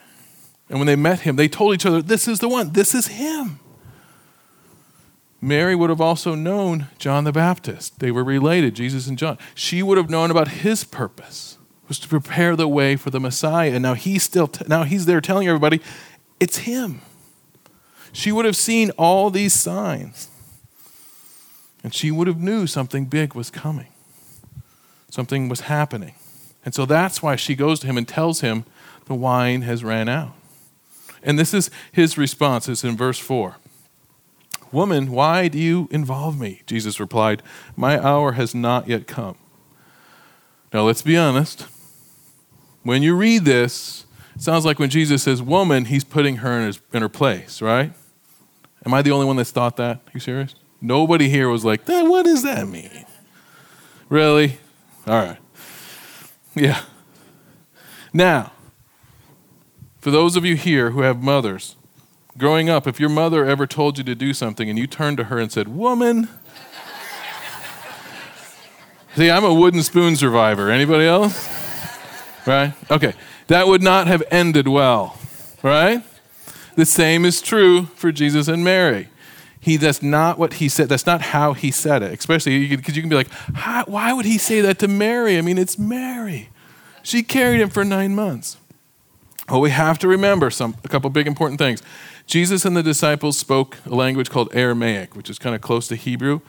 And 0.69 0.79
when 0.79 0.88
they 0.88 0.95
met 0.95 1.21
him, 1.21 1.35
they 1.35 1.47
told 1.47 1.73
each 1.73 1.85
other, 1.85 2.01
This 2.01 2.27
is 2.27 2.39
the 2.39 2.50
one, 2.50 2.71
this 2.73 2.93
is 2.93 3.07
him. 3.07 3.59
Mary 5.41 5.75
would 5.75 5.89
have 5.89 6.01
also 6.01 6.35
known 6.35 6.88
John 7.00 7.23
the 7.23 7.31
Baptist. 7.31 8.00
They 8.00 8.11
were 8.11 8.23
related, 8.23 8.75
Jesus 8.75 9.07
and 9.07 9.17
John. 9.17 9.39
She 9.55 9.81
would 9.81 9.97
have 9.97 10.09
known 10.09 10.29
about 10.29 10.50
his 10.50 10.83
purpose 10.83 11.57
was 11.91 12.00
to 12.00 12.07
prepare 12.07 12.55
the 12.55 12.69
way 12.69 12.95
for 12.95 13.09
the 13.09 13.19
Messiah. 13.19 13.73
And 13.73 13.81
now 13.81 13.95
he's 13.95 14.23
still 14.23 14.47
t- 14.47 14.63
now 14.65 14.83
he's 14.83 15.07
there 15.07 15.19
telling 15.19 15.50
everybody 15.50 15.81
it's 16.39 16.59
him. 16.59 17.01
She 18.13 18.31
would 18.31 18.45
have 18.45 18.55
seen 18.55 18.91
all 18.91 19.29
these 19.29 19.51
signs. 19.51 20.29
And 21.83 21.93
she 21.93 22.09
would 22.09 22.27
have 22.27 22.39
knew 22.39 22.65
something 22.65 23.07
big 23.07 23.33
was 23.33 23.50
coming. 23.50 23.88
Something 25.12 25.50
was 25.50 25.62
happening. 25.62 26.13
And 26.63 26.74
so 26.74 26.86
that's 26.86 27.22
why 27.22 27.36
she 27.36 27.53
goes 27.53 27.82
to 27.82 27.88
him 27.88 27.98
and 27.98 28.08
tells 28.08 28.41
him 28.41 28.65
the 29.06 29.13
wine 29.13 29.63
has 29.63 29.84
ran 29.84 30.08
out. 30.08 30.34
And 31.22 31.38
this 31.38 31.53
is 31.53 31.70
his 31.91 32.18
response. 32.18 32.68
It's 32.70 32.84
in 32.84 32.96
verse 32.96 33.20
4. 33.20 33.58
Woman, 34.72 35.12
why 35.12 35.50
do 35.50 35.60
you 35.60 35.89
involve 35.91 36.39
me? 36.39 36.62
Jesus 36.65 37.00
replied, 37.00 37.44
My 37.75 38.01
hour 38.01 38.32
has 38.32 38.56
not 38.56 38.88
yet 38.88 39.06
come. 39.06 39.36
Now, 40.74 40.84
let's 40.84 41.01
be 41.01 41.18
honest. 41.18 41.68
When 42.84 43.03
you 43.03 43.15
read 43.15 43.44
this, 43.44 44.06
it 44.34 44.41
sounds 44.41 44.63
like 44.63 44.80
when 44.80 44.89
Jesus 44.89 45.24
says 45.24 45.41
woman, 45.41 45.86
he's 45.86 46.06
putting 46.06 46.38
her 46.38 46.58
in, 46.58 46.68
his, 46.68 46.82
in 46.94 47.01
her 47.01 47.10
place, 47.10 47.62
right? 47.62 47.91
Am 48.86 48.94
I 48.94 49.01
the 49.01 49.12
only 49.12 49.25
one 49.25 49.36
that's 49.36 49.51
thought 49.51 49.75
that? 49.75 49.98
Are 49.98 50.12
you 50.13 50.22
serious? 50.22 50.56
Nobody 50.80 51.27
here 51.27 51.50
was 51.50 51.65
like, 51.65 51.86
what 51.86 52.24
does 52.24 52.44
that 52.44 52.68
mean? 52.68 53.06
Really? 54.08 54.58
All 55.08 55.15
right. 55.15 55.38
Yeah. 56.55 56.81
Now, 58.13 58.51
for 60.00 60.12
those 60.12 60.36
of 60.36 60.46
you 60.46 60.55
here 60.55 60.91
who 60.91 61.01
have 61.01 61.24
mothers, 61.24 61.75
growing 62.38 62.70
up, 62.70 62.88
if 62.88 63.00
your 63.00 63.10
mother 63.10 63.46
ever 63.46 63.65
told 63.65 63.98
you 63.98 64.03
to 64.03 64.15
do 64.15 64.34
something 64.34 64.70
and 64.70 64.77
you 64.77 64.88
turned 64.88 65.17
to 65.17 65.25
her 65.25 65.39
and 65.39 65.51
said, 65.51 65.67
Woman, 65.67 66.27
see, 69.15 69.29
I'm 69.29 69.43
a 69.43 69.53
wooden 69.53 69.81
spoon 69.84 70.15
survivor. 70.15 70.70
Anybody 70.70 71.05
else? 71.05 71.50
Right? 72.46 72.74
Okay. 72.89 73.13
That 73.48 73.67
would 73.67 73.81
not 73.81 74.08
have 74.08 74.24
ended 74.31 74.67
well, 74.67 75.17
right? 75.62 76.03
The 76.75 76.86
same 76.86 77.25
is 77.25 77.41
true 77.41 77.86
for 77.86 78.12
Jesus 78.12 78.48
and 78.48 78.63
Mary. 78.63 79.10
He 79.62 79.77
that's 79.77 80.01
not 80.01 80.39
what 80.39 80.53
he 80.53 80.68
said. 80.68 80.89
That's 80.89 81.06
not 81.06 81.22
how 81.22 81.53
he 81.53 81.70
said 81.70 82.01
it. 82.01 82.18
Especially 82.18 82.75
because 82.75 82.96
you 82.96 83.03
can 83.03 83.10
be 83.10 83.15
like, 83.15 83.32
why 83.88 84.12
would 84.12 84.25
he 84.25 84.39
say 84.39 84.60
that 84.62 84.80
to 84.80 84.88
Mary? 84.88 85.38
I 85.38 85.41
mean, 85.41 85.60
it's 85.60 85.77
Mary. 85.77 86.50
She 87.03 87.22
carried 87.22 87.62
him 87.62 87.70
for 87.70 87.86
nine 87.86 88.15
months. 88.15 88.58
Well, 89.50 89.62
we 89.62 89.70
have 89.70 90.00
to 90.00 90.08
remember 90.08 90.50
some 90.50 90.75
a 90.84 90.88
couple 90.88 91.10
big 91.12 91.27
important 91.27 91.60
things. 91.60 91.84
Jesus 92.25 92.65
and 92.65 92.75
the 92.75 92.84
disciples 92.84 93.38
spoke 93.38 93.77
a 93.86 93.94
language 93.94 94.30
called 94.32 94.50
Aramaic, 94.53 95.15
which 95.15 95.30
is 95.30 95.38
kind 95.38 95.53
of 95.53 95.62
close 95.62 95.88
to 95.89 95.96
Hebrew. 95.96 96.41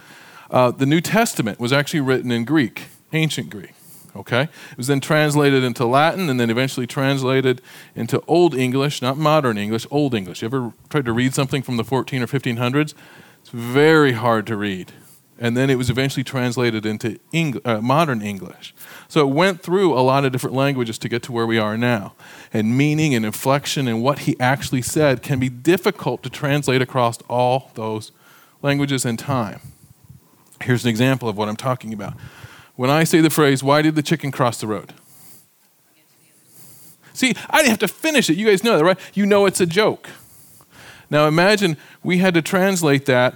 Uh, 0.51 0.71
the 0.71 0.87
New 0.87 1.01
Testament 1.01 1.61
was 1.61 1.73
actually 1.73 2.01
written 2.01 2.31
in 2.31 2.45
Greek, 2.45 2.85
ancient 3.13 3.51
Greek. 3.51 3.75
Okay? 4.15 4.43
It 4.43 4.77
was 4.77 4.87
then 4.87 5.01
translated 5.01 5.65
into 5.65 5.87
Latin 5.87 6.29
and 6.29 6.39
then 6.39 6.51
eventually 6.51 6.87
translated 6.87 7.61
into 7.95 8.23
Old 8.27 8.55
English, 8.55 9.01
not 9.01 9.17
modern 9.17 9.57
English, 9.57 9.87
Old 9.91 10.15
English. 10.15 10.43
You 10.43 10.47
ever 10.47 10.73
tried 10.91 11.07
to 11.07 11.13
read 11.13 11.35
something 11.35 11.63
from 11.63 11.77
the 11.77 11.85
14 11.85 12.23
or 12.23 12.27
1500s? 12.27 12.95
It's 13.41 13.51
very 13.51 14.13
hard 14.13 14.47
to 14.49 14.57
read. 14.57 14.93
And 15.39 15.57
then 15.57 15.71
it 15.71 15.77
was 15.77 15.91
eventually 15.91 16.23
translated 16.23 16.87
into 16.87 17.19
Eng- 17.33 17.61
uh, 17.65 17.81
modern 17.81 18.23
English. 18.23 18.75
So 19.09 19.27
it 19.29 19.35
went 19.35 19.61
through 19.61 19.93
a 19.99 20.01
lot 20.01 20.25
of 20.25 20.31
different 20.31 20.55
languages 20.55 20.99
to 20.99 21.09
get 21.09 21.23
to 21.25 21.33
where 21.33 21.47
we 21.47 21.59
are 21.59 21.77
now. 21.77 22.15
And 22.53 22.77
meaning 22.77 23.15
and 23.15 23.25
inflection 23.25 23.89
and 23.89 24.03
what 24.03 24.21
he 24.21 24.39
actually 24.39 24.83
said 24.83 25.23
can 25.23 25.41
be 25.41 25.49
difficult 25.49 26.23
to 26.23 26.31
translate 26.31 26.81
across 26.81 27.19
all 27.29 27.73
those 27.75 28.13
languages 28.61 29.05
and 29.05 29.19
time. 29.19 29.61
Here's 30.63 30.85
an 30.85 30.91
example 30.91 31.29
of 31.29 31.37
what 31.37 31.49
I'm 31.49 31.57
talking 31.57 31.93
about. 31.93 32.15
When 32.77 32.91
I 32.91 33.05
say 33.05 33.21
the 33.21 33.31
phrase, 33.31 33.63
why 33.63 33.83
did 33.83 33.95
the 33.95 34.03
chicken 34.03 34.31
cross 34.31 34.61
the 34.61 34.67
road? 34.67 34.95
See, 37.13 37.35
I 37.51 37.59
didn't 37.59 37.71
have 37.71 37.79
to 37.81 37.89
finish 37.89 38.31
it. 38.31 38.37
You 38.37 38.47
guys 38.47 38.65
know 38.65 38.79
that, 38.79 38.85
right? 38.85 38.99
You 39.15 39.27
know 39.27 39.47
it's 39.47 39.61
a 39.61 39.67
joke. 39.67 40.09
Now 41.11 41.29
imagine 41.29 41.77
we 42.03 42.19
had 42.19 42.35
to 42.35 42.43
translate 42.43 43.07
that 43.07 43.35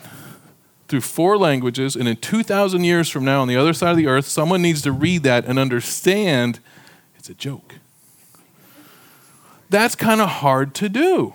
through 0.88 1.02
four 1.02 1.37
languages, 1.37 1.97
and 1.97 2.09
in 2.09 2.16
2,000 2.16 2.85
years 2.85 3.11
from 3.11 3.25
now, 3.25 3.43
on 3.43 3.49
the 3.49 3.57
other 3.57 3.73
side 3.73 3.90
of 3.90 3.97
the 3.97 4.07
earth, 4.07 4.26
someone 4.26 4.62
needs 4.62 4.83
to 4.83 4.93
read 4.93 5.25
that 5.25 5.45
and 5.45 5.59
understand 5.59 6.61
it's 7.19 7.28
a 7.28 7.35
joke. 7.35 7.75
That's 9.69 9.97
kind 9.97 10.21
of 10.21 10.28
hard 10.28 10.75
to 10.76 10.88
do. 10.88 11.35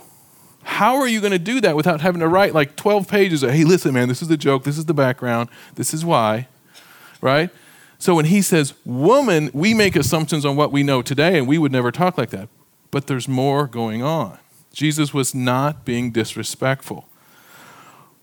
How 0.63 0.95
are 0.97 1.07
you 1.07 1.19
going 1.19 1.31
to 1.31 1.39
do 1.39 1.59
that 1.61 1.75
without 1.75 2.01
having 2.01 2.21
to 2.21 2.27
write 2.27 2.53
like 2.53 2.75
12 2.75 3.07
pages 3.07 3.43
of, 3.43 3.51
hey, 3.51 3.63
listen, 3.63 3.93
man, 3.93 4.07
this 4.07 4.21
is 4.21 4.27
the 4.27 4.37
joke, 4.37 4.63
this 4.63 4.77
is 4.77 4.85
the 4.85 4.93
background, 4.93 5.49
this 5.75 5.93
is 5.93 6.05
why, 6.05 6.47
right? 7.19 7.49
So 8.01 8.15
when 8.15 8.25
he 8.25 8.41
says 8.41 8.73
woman, 8.83 9.51
we 9.53 9.75
make 9.75 9.95
assumptions 9.95 10.43
on 10.43 10.55
what 10.55 10.71
we 10.71 10.81
know 10.81 11.03
today, 11.03 11.37
and 11.37 11.47
we 11.47 11.59
would 11.59 11.71
never 11.71 11.91
talk 11.91 12.17
like 12.17 12.31
that. 12.31 12.49
But 12.89 13.05
there's 13.05 13.27
more 13.27 13.67
going 13.67 14.01
on. 14.01 14.39
Jesus 14.73 15.13
was 15.13 15.35
not 15.35 15.85
being 15.85 16.09
disrespectful. 16.09 17.07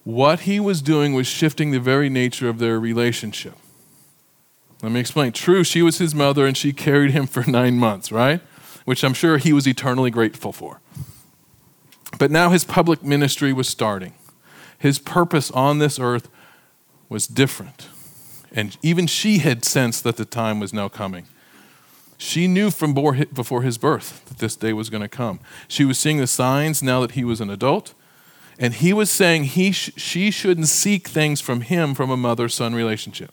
What 0.03 0.41
he 0.41 0.59
was 0.59 0.83
doing 0.83 1.15
was 1.15 1.29
shifting 1.29 1.71
the 1.71 1.79
very 1.79 2.11
nature 2.11 2.49
of 2.49 2.59
their 2.59 2.81
relationship. 2.81 3.55
Let 4.83 4.91
me 4.91 4.99
explain. 4.99 5.31
True, 5.31 5.63
she 5.63 5.81
was 5.81 5.99
his 5.99 6.13
mother 6.13 6.45
and 6.45 6.57
she 6.57 6.73
carried 6.73 7.13
him 7.13 7.29
for 7.29 7.45
nine 7.49 7.79
months, 7.79 8.11
right? 8.11 8.41
Which 8.85 9.05
I'm 9.05 9.15
sure 9.15 9.39
he 9.39 9.53
was 9.53 9.69
eternally 9.69 10.11
grateful 10.11 10.51
for. 10.51 10.81
But 12.19 12.33
now 12.33 12.51
his 12.51 12.65
public 12.65 13.05
ministry 13.05 13.53
was 13.53 13.69
starting. 13.69 14.15
His 14.77 14.99
purpose 14.99 15.53
on 15.53 15.79
this 15.79 16.01
earth 16.01 16.29
was 17.09 17.29
different. 17.29 17.87
And 18.53 18.77
even 18.83 19.07
she 19.07 19.39
had 19.39 19.65
sensed 19.65 20.05
that 20.05 20.17
the 20.17 20.25
time 20.25 20.61
was 20.61 20.73
now 20.73 20.89
coming. 20.89 21.27
She 22.17 22.49
knew 22.49 22.71
from 22.71 22.95
before 22.95 23.63
his 23.63 23.79
birth 23.79 24.25
that 24.27 24.39
this 24.39 24.57
day 24.57 24.73
was 24.73 24.91
going 24.91 25.03
to 25.03 25.09
come. 25.09 25.39
She 25.69 25.85
was 25.85 25.99
seeing 25.99 26.19
the 26.19 26.27
signs 26.27 26.83
now 26.83 27.01
that 27.01 27.13
he 27.13 27.25
was 27.25 27.41
an 27.41 27.51
adult. 27.51 27.95
And 28.59 28.75
he 28.75 28.93
was 28.93 29.09
saying 29.09 29.45
he 29.45 29.71
sh- 29.71 29.93
she 29.97 30.33
shouldn't 30.33 30.67
seek 30.67 31.07
things 31.07 31.41
from 31.41 31.61
him 31.61 31.95
from 31.95 32.11
a 32.11 32.17
mother 32.17 32.49
son 32.49 32.75
relationship. 32.75 33.31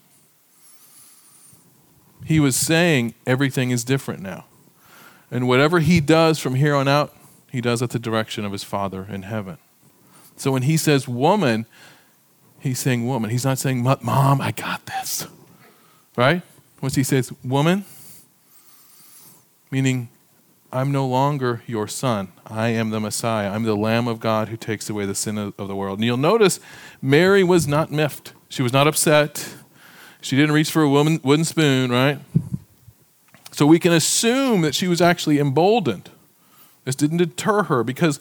He 2.24 2.40
was 2.40 2.56
saying 2.56 3.16
everything 3.26 3.72
is 3.72 3.84
different 3.84 4.22
now. 4.22 4.46
And 5.32 5.48
whatever 5.48 5.80
he 5.80 6.00
does 6.00 6.38
from 6.38 6.56
here 6.56 6.76
on 6.76 6.88
out, 6.88 7.16
he 7.52 7.62
does 7.62 7.82
at 7.82 7.90
the 7.90 8.00
direction 8.00 8.46
of 8.46 8.52
his 8.52 8.64
Father 8.64 9.08
in 9.10 9.24
heaven. 9.24 9.58
So 10.38 10.52
when 10.52 10.64
he 10.64 10.78
says 10.78 11.08
woman, 11.08 11.66
he's 12.66 12.80
saying 12.80 13.08
woman. 13.08 13.30
He's 13.30 13.46
not 13.46 13.58
saying, 13.58 13.84
Mom, 13.84 14.42
I 14.42 14.52
got 14.52 14.86
this. 14.86 15.28
Right? 16.16 16.42
Once 16.82 16.96
he 16.96 17.04
says 17.04 17.32
woman, 17.44 17.86
meaning, 19.72 20.10
I'm 20.72 20.92
no 20.92 21.08
longer 21.08 21.62
your 21.68 21.88
son. 21.88 22.30
I 22.46 22.70
am 22.70 22.90
the 22.90 23.00
Messiah. 23.00 23.50
I'm 23.50 23.64
the 23.64 23.76
Lamb 23.76 24.08
of 24.08 24.20
God 24.20 24.50
who 24.50 24.58
takes 24.58 24.90
away 24.90 25.06
the 25.06 25.16
sin 25.16 25.38
of 25.38 25.56
the 25.56 25.76
world. 25.76 26.00
And 26.00 26.06
you'll 26.06 26.18
notice 26.18 26.60
Mary 27.02 27.44
was 27.44 27.68
not 27.68 27.92
miffed. 27.92 28.34
She 28.50 28.62
was 28.62 28.74
not 28.74 28.88
upset. 28.88 29.56
She 30.20 30.36
didn't 30.36 30.54
reach 30.54 30.72
for 30.72 30.82
a 30.82 30.90
woman, 30.90 31.22
wooden 31.24 31.46
spoon, 31.46 31.92
right? 31.92 32.20
So 33.52 33.66
we 33.66 33.80
can 33.80 33.94
assume 33.94 34.62
that 34.62 34.76
she 34.76 34.88
was 34.88 35.02
actually 35.02 35.40
emboldened. 35.40 36.10
This 36.84 36.96
didn't 36.96 37.18
deter 37.18 37.64
her 37.64 37.84
because 37.84 38.20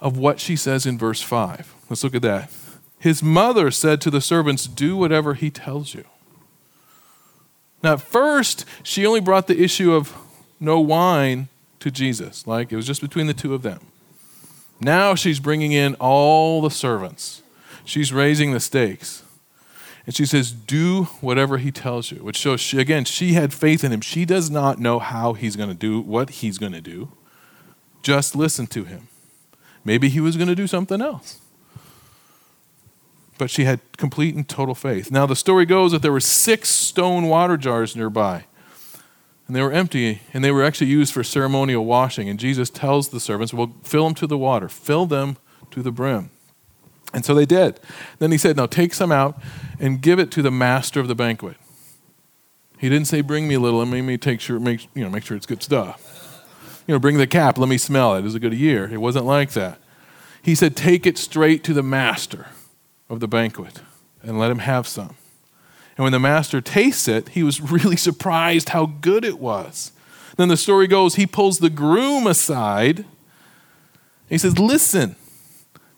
of 0.00 0.18
what 0.18 0.40
she 0.40 0.56
says 0.56 0.84
in 0.84 0.98
verse 0.98 1.22
5. 1.22 1.74
Let's 1.88 2.04
look 2.04 2.14
at 2.14 2.22
that. 2.22 2.50
His 2.98 3.22
mother 3.22 3.70
said 3.70 4.00
to 4.02 4.10
the 4.10 4.20
servants, 4.20 4.66
Do 4.66 4.96
whatever 4.96 5.34
he 5.34 5.50
tells 5.50 5.94
you. 5.94 6.04
Now, 7.82 7.92
at 7.94 8.00
first, 8.00 8.64
she 8.82 9.06
only 9.06 9.20
brought 9.20 9.46
the 9.46 9.62
issue 9.62 9.92
of 9.92 10.16
no 10.58 10.80
wine 10.80 11.48
to 11.80 11.90
Jesus, 11.90 12.46
like 12.46 12.72
it 12.72 12.76
was 12.76 12.86
just 12.86 13.00
between 13.00 13.28
the 13.28 13.34
two 13.34 13.54
of 13.54 13.62
them. 13.62 13.80
Now 14.80 15.14
she's 15.14 15.38
bringing 15.38 15.72
in 15.72 15.94
all 15.96 16.60
the 16.60 16.70
servants, 16.70 17.42
she's 17.84 18.12
raising 18.12 18.52
the 18.52 18.60
stakes. 18.60 19.22
And 20.06 20.16
she 20.16 20.24
says, 20.24 20.52
Do 20.52 21.04
whatever 21.20 21.58
he 21.58 21.70
tells 21.70 22.10
you, 22.10 22.18
which 22.18 22.36
shows, 22.36 22.62
she, 22.62 22.80
again, 22.80 23.04
she 23.04 23.34
had 23.34 23.52
faith 23.52 23.84
in 23.84 23.92
him. 23.92 24.00
She 24.00 24.24
does 24.24 24.50
not 24.50 24.78
know 24.78 24.98
how 24.98 25.34
he's 25.34 25.54
going 25.54 25.68
to 25.68 25.74
do 25.74 26.00
what 26.00 26.30
he's 26.30 26.56
going 26.56 26.72
to 26.72 26.80
do. 26.80 27.12
Just 28.02 28.34
listen 28.34 28.66
to 28.68 28.84
him. 28.84 29.08
Maybe 29.84 30.08
he 30.08 30.20
was 30.20 30.36
going 30.36 30.48
to 30.48 30.54
do 30.54 30.66
something 30.66 31.02
else 31.02 31.40
but 33.38 33.50
she 33.50 33.64
had 33.64 33.80
complete 33.96 34.34
and 34.34 34.48
total 34.48 34.74
faith. 34.74 35.10
Now, 35.10 35.26
the 35.26 35.36
story 35.36 35.64
goes 35.64 35.92
that 35.92 36.02
there 36.02 36.12
were 36.12 36.20
six 36.20 36.68
stone 36.68 37.26
water 37.26 37.56
jars 37.56 37.96
nearby, 37.96 38.44
and 39.46 39.56
they 39.56 39.62
were 39.62 39.72
empty, 39.72 40.22
and 40.34 40.44
they 40.44 40.50
were 40.50 40.64
actually 40.64 40.88
used 40.88 41.12
for 41.14 41.24
ceremonial 41.24 41.84
washing. 41.84 42.28
And 42.28 42.38
Jesus 42.38 42.68
tells 42.68 43.08
the 43.08 43.20
servants, 43.20 43.54
Well, 43.54 43.74
fill 43.82 44.04
them 44.04 44.14
to 44.16 44.26
the 44.26 44.36
water, 44.36 44.68
fill 44.68 45.06
them 45.06 45.38
to 45.70 45.82
the 45.82 45.92
brim. 45.92 46.30
And 47.14 47.24
so 47.24 47.34
they 47.34 47.46
did. 47.46 47.80
Then 48.18 48.30
he 48.32 48.38
said, 48.38 48.56
Now 48.56 48.66
take 48.66 48.92
some 48.92 49.10
out 49.10 49.40
and 49.80 50.02
give 50.02 50.18
it 50.18 50.30
to 50.32 50.42
the 50.42 50.50
master 50.50 51.00
of 51.00 51.08
the 51.08 51.14
banquet. 51.14 51.56
He 52.78 52.88
didn't 52.88 53.06
say, 53.06 53.22
Bring 53.22 53.48
me 53.48 53.54
a 53.54 53.60
little, 53.60 53.80
and 53.80 53.90
let 53.90 54.02
me 54.02 54.18
take 54.18 54.40
sure, 54.40 54.60
make, 54.60 54.88
you 54.94 55.04
know, 55.04 55.10
make 55.10 55.24
sure 55.24 55.36
it's 55.36 55.46
good 55.46 55.62
stuff. 55.62 56.04
You 56.86 56.94
know, 56.94 56.98
bring 56.98 57.18
the 57.18 57.26
cap, 57.26 57.58
let 57.58 57.68
me 57.68 57.78
smell 57.78 58.16
it. 58.16 58.24
Is 58.24 58.34
it 58.34 58.40
good 58.40 58.52
a 58.52 58.56
year? 58.56 58.90
It 58.92 58.98
wasn't 58.98 59.26
like 59.26 59.52
that. 59.52 59.78
He 60.42 60.54
said, 60.54 60.76
Take 60.76 61.06
it 61.06 61.16
straight 61.16 61.64
to 61.64 61.72
the 61.72 61.82
master 61.82 62.46
of 63.08 63.20
the 63.20 63.28
banquet 63.28 63.80
and 64.22 64.38
let 64.38 64.50
him 64.50 64.60
have 64.60 64.86
some. 64.86 65.16
And 65.96 66.04
when 66.04 66.12
the 66.12 66.18
master 66.18 66.60
tastes 66.60 67.08
it, 67.08 67.30
he 67.30 67.42
was 67.42 67.60
really 67.72 67.96
surprised 67.96 68.70
how 68.70 68.86
good 68.86 69.24
it 69.24 69.38
was. 69.38 69.92
Then 70.36 70.48
the 70.48 70.56
story 70.56 70.86
goes 70.86 71.16
he 71.16 71.26
pulls 71.26 71.58
the 71.58 71.70
groom 71.70 72.26
aside. 72.26 73.04
He 74.28 74.38
says, 74.38 74.58
Listen, 74.58 75.16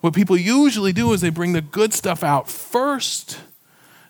what 0.01 0.15
people 0.15 0.37
usually 0.37 0.93
do 0.93 1.13
is 1.13 1.21
they 1.21 1.31
bring 1.31 1.53
the 1.53 1.61
good 1.61 1.93
stuff 1.93 2.23
out 2.23 2.49
first. 2.49 3.41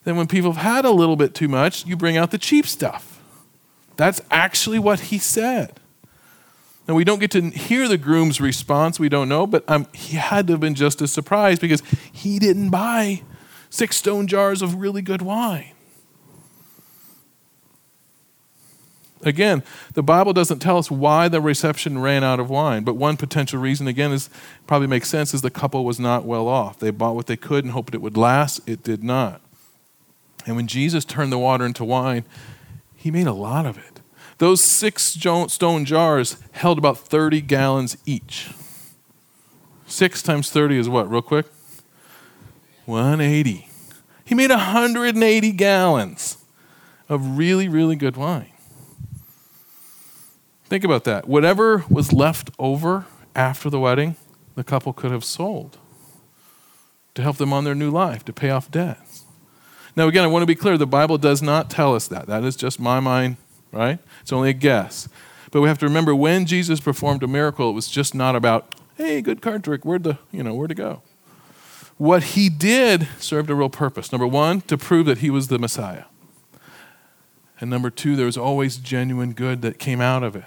Then, 0.05 0.17
when 0.17 0.29
people 0.29 0.53
have 0.53 0.63
had 0.63 0.85
a 0.85 0.91
little 0.91 1.17
bit 1.17 1.35
too 1.35 1.49
much, 1.49 1.85
you 1.85 1.97
bring 1.97 2.17
out 2.17 2.31
the 2.31 2.39
cheap 2.39 2.67
stuff. 2.67 3.21
That's 3.97 4.21
actually 4.31 4.79
what 4.79 5.01
he 5.01 5.19
said. 5.19 5.80
Now, 6.91 6.97
we 6.97 7.05
don't 7.05 7.21
get 7.21 7.31
to 7.31 7.51
hear 7.51 7.87
the 7.87 7.97
groom's 7.97 8.41
response, 8.41 8.99
we 8.99 9.09
don't 9.09 9.29
know, 9.29 9.47
but 9.47 9.63
um, 9.69 9.87
he 9.95 10.17
had 10.17 10.49
to 10.49 10.55
have 10.55 10.61
been 10.61 10.75
just 10.75 11.01
as 11.01 11.13
surprised 11.13 11.61
because 11.61 11.85
he 12.11 12.41
didn't 12.41 12.71
buy 12.71 13.23
six 13.69 13.97
stone 13.97 14.27
jars 14.27 14.61
of 14.61 14.75
really 14.75 15.01
good 15.01 15.23
wine. 15.23 15.71
Again, 19.23 19.63
the 19.95 20.03
Bible 20.03 20.33
doesn't 20.33 20.59
tell 20.59 20.79
us 20.79 20.91
why 20.91 21.29
the 21.29 21.41
reception 21.41 22.01
ran 22.01 22.25
out 22.25 22.41
of 22.41 22.51
wine, 22.51 22.83
but 22.83 22.97
one 22.97 23.17
potential 23.17 23.61
reason, 23.61 23.87
again, 23.87 24.11
is 24.11 24.29
probably 24.67 24.89
makes 24.89 25.09
sense, 25.09 25.33
is 25.33 25.43
the 25.43 25.49
couple 25.49 25.85
was 25.85 26.01
not 26.01 26.25
well 26.25 26.49
off. 26.49 26.81
They 26.81 26.91
bought 26.91 27.15
what 27.15 27.29
they 27.29 27.37
could 27.37 27.63
and 27.63 27.73
hoped 27.73 27.95
it 27.95 28.03
would 28.03 28.17
last. 28.17 28.69
It 28.69 28.83
did 28.83 29.05
not. 29.05 29.41
And 30.45 30.57
when 30.57 30.67
Jesus 30.67 31.05
turned 31.05 31.31
the 31.31 31.39
water 31.39 31.65
into 31.65 31.85
wine, 31.85 32.25
he 32.97 33.13
made 33.13 33.29
a 33.29 33.33
lot 33.33 33.65
of 33.65 33.79
it. 33.79 34.00
Those 34.41 34.65
six 34.65 35.03
stone 35.03 35.85
jars 35.85 36.39
held 36.53 36.79
about 36.79 36.97
30 36.97 37.43
gallons 37.43 37.99
each. 38.07 38.49
Six 39.87 40.23
times 40.23 40.51
30 40.51 40.79
is 40.79 40.89
what, 40.89 41.11
real 41.11 41.21
quick? 41.21 41.45
180. 42.87 43.69
He 44.25 44.35
made 44.35 44.49
180 44.49 45.53
gallons 45.53 46.39
of 47.07 47.37
really, 47.37 47.69
really 47.69 47.97
good 47.97 48.17
wine. 48.17 48.53
Think 50.65 50.85
about 50.85 51.05
that. 51.05 51.29
Whatever 51.29 51.85
was 51.91 52.11
left 52.11 52.49
over 52.59 53.05
after 53.37 53.69
the 53.69 53.79
wedding, 53.79 54.17
the 54.55 54.65
couple 54.65 54.95
could 54.95 55.11
have 55.11 55.25
sold 55.25 55.77
to 57.15 57.21
help 57.21 57.37
them 57.37 57.53
on 57.53 57.65
their 57.65 57.75
new 57.75 57.91
life, 57.91 58.25
to 58.25 58.33
pay 58.33 58.49
off 58.49 58.71
debts. 58.71 59.27
Now, 59.95 60.09
again, 60.09 60.25
I 60.25 60.29
want 60.29 60.45
to 60.45 60.47
be 60.47 60.55
clear 60.55 60.79
the 60.79 60.87
Bible 60.87 61.19
does 61.19 61.43
not 61.43 61.69
tell 61.69 61.95
us 61.95 62.09
that. 62.09 62.27
That 62.27 62.43
is 62.43 62.57
just 62.57 62.81
my 62.81 63.01
mind, 63.01 63.37
right? 63.73 63.99
It's 64.21 64.33
only 64.33 64.51
a 64.51 64.55
guess. 64.55 65.09
But 65.51 65.61
we 65.61 65.69
have 65.69 65.79
to 65.79 65.87
remember 65.87 66.15
when 66.15 66.47
Jesus 66.47 66.81
performed 66.81 67.23
a 67.23 67.27
miracle, 67.27 67.71
it 67.71 67.75
was 67.75 67.89
just 67.89 68.15
not 68.15 68.37
about, 68.37 68.75
hey, 68.97 69.21
good 69.21 69.43
card 69.43 69.65
trick, 69.65 69.85
where'd 69.85 70.05
the, 70.05 70.19
you 70.31 70.43
know, 70.43 70.55
where'd 70.55 70.71
to 70.71 70.75
go? 70.75 71.03
What 71.99 72.23
he 72.23 72.49
did 72.49 73.09
served 73.19 73.51
a 73.51 73.55
real 73.55 73.69
purpose. 73.69 74.13
Number 74.13 74.27
one, 74.27 74.63
to 74.63 74.79
prove 74.79 75.07
that 75.07 75.19
he 75.19 75.29
was 75.29 75.49
the 75.49 75.59
Messiah. 75.59 76.05
And 77.61 77.69
number 77.69 77.91
two, 77.91 78.17
there 78.17 78.27
was 78.27 78.39
always 78.39 78.79
genuine 78.79 79.33
good 79.33 79.61
that 79.63 79.79
came 79.79 80.01
out 80.01 80.23
of 80.23 80.35
it. 80.35 80.45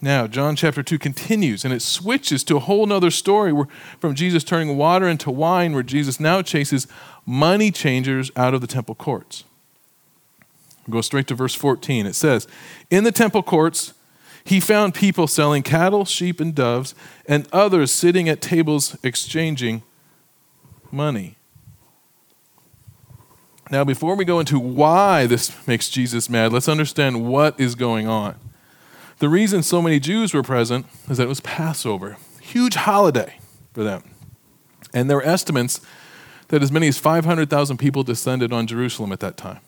Now, 0.00 0.26
John 0.26 0.56
chapter 0.56 0.82
2 0.82 0.98
continues 0.98 1.64
and 1.64 1.72
it 1.72 1.82
switches 1.82 2.44
to 2.44 2.56
a 2.56 2.60
whole 2.60 2.92
other 2.92 3.10
story 3.10 3.52
where, 3.52 3.66
from 3.98 4.14
Jesus 4.14 4.44
turning 4.44 4.76
water 4.76 5.08
into 5.08 5.30
wine, 5.30 5.72
where 5.72 5.82
Jesus 5.82 6.20
now 6.20 6.42
chases 6.42 6.86
money 7.24 7.70
changers 7.70 8.30
out 8.36 8.54
of 8.54 8.60
the 8.60 8.66
temple 8.66 8.94
courts. 8.94 9.44
Go 10.88 11.00
straight 11.00 11.26
to 11.28 11.34
verse 11.34 11.54
14. 11.54 12.06
It 12.06 12.14
says, 12.14 12.46
In 12.90 13.04
the 13.04 13.12
temple 13.12 13.42
courts, 13.42 13.94
he 14.44 14.60
found 14.60 14.94
people 14.94 15.26
selling 15.26 15.62
cattle, 15.62 16.04
sheep, 16.04 16.40
and 16.40 16.54
doves, 16.54 16.94
and 17.26 17.48
others 17.52 17.90
sitting 17.90 18.28
at 18.28 18.40
tables 18.40 18.96
exchanging 19.02 19.82
money. 20.92 21.36
Now, 23.70 23.82
before 23.82 24.14
we 24.14 24.24
go 24.24 24.38
into 24.38 24.60
why 24.60 25.26
this 25.26 25.66
makes 25.66 25.88
Jesus 25.88 26.30
mad, 26.30 26.52
let's 26.52 26.68
understand 26.68 27.26
what 27.26 27.58
is 27.58 27.74
going 27.74 28.06
on. 28.06 28.36
The 29.18 29.28
reason 29.28 29.64
so 29.64 29.82
many 29.82 29.98
Jews 29.98 30.32
were 30.32 30.44
present 30.44 30.86
is 31.10 31.16
that 31.16 31.24
it 31.24 31.28
was 31.28 31.40
Passover, 31.40 32.16
huge 32.40 32.76
holiday 32.76 33.40
for 33.72 33.82
them. 33.82 34.04
And 34.94 35.10
there 35.10 35.16
were 35.16 35.26
estimates 35.26 35.80
that 36.48 36.62
as 36.62 36.70
many 36.70 36.86
as 36.86 36.98
500,000 36.98 37.76
people 37.78 38.04
descended 38.04 38.52
on 38.52 38.68
Jerusalem 38.68 39.10
at 39.10 39.18
that 39.20 39.36
time. 39.36 39.60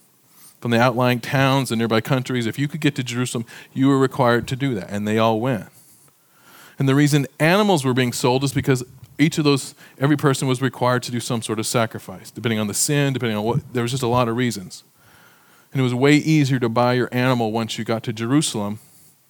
From 0.60 0.72
the 0.72 0.80
outlying 0.80 1.20
towns 1.20 1.70
and 1.70 1.78
nearby 1.78 2.00
countries, 2.00 2.46
if 2.46 2.58
you 2.58 2.66
could 2.66 2.80
get 2.80 2.96
to 2.96 3.04
Jerusalem, 3.04 3.46
you 3.72 3.88
were 3.88 3.98
required 3.98 4.48
to 4.48 4.56
do 4.56 4.74
that, 4.74 4.90
and 4.90 5.06
they 5.06 5.18
all 5.18 5.40
went. 5.40 5.68
And 6.78 6.88
the 6.88 6.94
reason 6.94 7.26
animals 7.38 7.84
were 7.84 7.94
being 7.94 8.12
sold 8.12 8.44
is 8.44 8.52
because 8.52 8.84
each 9.18 9.38
of 9.38 9.44
those, 9.44 9.74
every 9.98 10.16
person 10.16 10.46
was 10.46 10.62
required 10.62 11.02
to 11.04 11.10
do 11.10 11.20
some 11.20 11.42
sort 11.42 11.58
of 11.58 11.66
sacrifice, 11.66 12.30
depending 12.30 12.58
on 12.58 12.68
the 12.68 12.74
sin, 12.74 13.12
depending 13.12 13.36
on 13.36 13.44
what, 13.44 13.72
there 13.72 13.82
was 13.82 13.90
just 13.90 14.02
a 14.02 14.08
lot 14.08 14.28
of 14.28 14.36
reasons. 14.36 14.84
And 15.72 15.80
it 15.80 15.82
was 15.82 15.94
way 15.94 16.14
easier 16.14 16.58
to 16.60 16.68
buy 16.68 16.94
your 16.94 17.08
animal 17.12 17.52
once 17.52 17.78
you 17.78 17.84
got 17.84 18.02
to 18.04 18.12
Jerusalem 18.12 18.78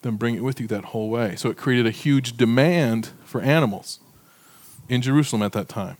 than 0.03 0.17
bring 0.17 0.35
it 0.35 0.45
with 0.45 0.61
you 0.61 0.67
that 0.69 0.87
whole 0.87 1.11
way. 1.11 1.37
So 1.37 1.49
it 1.51 1.57
created 1.57 1.87
a 1.87 1.91
huge 1.91 2.37
demand 2.37 3.11
for 3.25 3.41
animals 3.41 3.99
in 4.89 5.03
Jerusalem 5.03 5.43
at 5.43 5.53
that 5.53 5.69
time. 5.69 5.97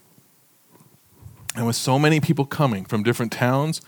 And 1.57 1.67
with 1.67 1.77
so 1.77 1.99
many 1.99 2.21
people 2.21 2.45
coming 2.45 2.85
from 2.85 3.03
different 3.03 3.33
towns, 3.33 3.81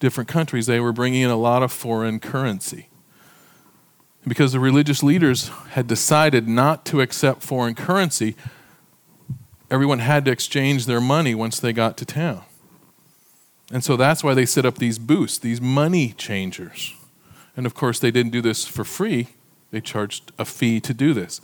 different 0.00 0.28
countries, 0.28 0.66
they 0.66 0.80
were 0.80 0.92
bringing 0.92 1.22
in 1.22 1.30
a 1.30 1.36
lot 1.36 1.62
of 1.62 1.72
foreign 1.72 2.20
currency. 2.20 2.88
because 4.26 4.52
the 4.52 4.60
religious 4.60 5.02
leaders 5.02 5.50
had 5.72 5.86
decided 5.86 6.48
not 6.48 6.86
to 6.86 7.02
accept 7.02 7.42
foreign 7.42 7.74
currency, 7.74 8.34
everyone 9.70 9.98
had 9.98 10.24
to 10.24 10.30
exchange 10.30 10.86
their 10.86 11.00
money 11.00 11.34
once 11.34 11.60
they 11.60 11.74
got 11.74 11.98
to 11.98 12.06
town. 12.06 12.42
And 13.70 13.84
so 13.84 13.96
that's 13.96 14.24
why 14.24 14.32
they 14.32 14.46
set 14.46 14.64
up 14.64 14.78
these 14.78 14.98
booths, 14.98 15.36
these 15.38 15.60
money 15.60 16.12
changers. 16.12 16.94
And 17.56 17.66
of 17.66 17.74
course, 17.74 17.98
they 17.98 18.10
didn't 18.10 18.32
do 18.32 18.40
this 18.40 18.66
for 18.66 18.84
free, 18.84 19.28
they 19.70 19.80
charged 19.80 20.32
a 20.38 20.44
fee 20.44 20.80
to 20.80 20.94
do 20.94 21.12
this. 21.12 21.40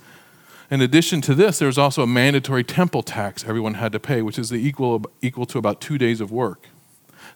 In 0.71 0.81
addition 0.81 1.21
to 1.23 1.35
this, 1.35 1.59
there 1.59 1.67
was 1.67 1.79
also 1.79 2.03
a 2.03 2.07
mandatory 2.07 2.63
temple 2.63 3.03
tax 3.03 3.45
everyone 3.45 3.75
had 3.75 3.91
to 3.93 3.99
pay, 3.99 4.23
which 4.23 4.39
is 4.39 4.51
the 4.51 4.57
equal, 4.57 5.03
equal 5.21 5.45
to 5.47 5.59
about 5.59 5.81
two 5.81 5.99
days 5.99 6.21
of 6.21 6.31
work. 6.31 6.69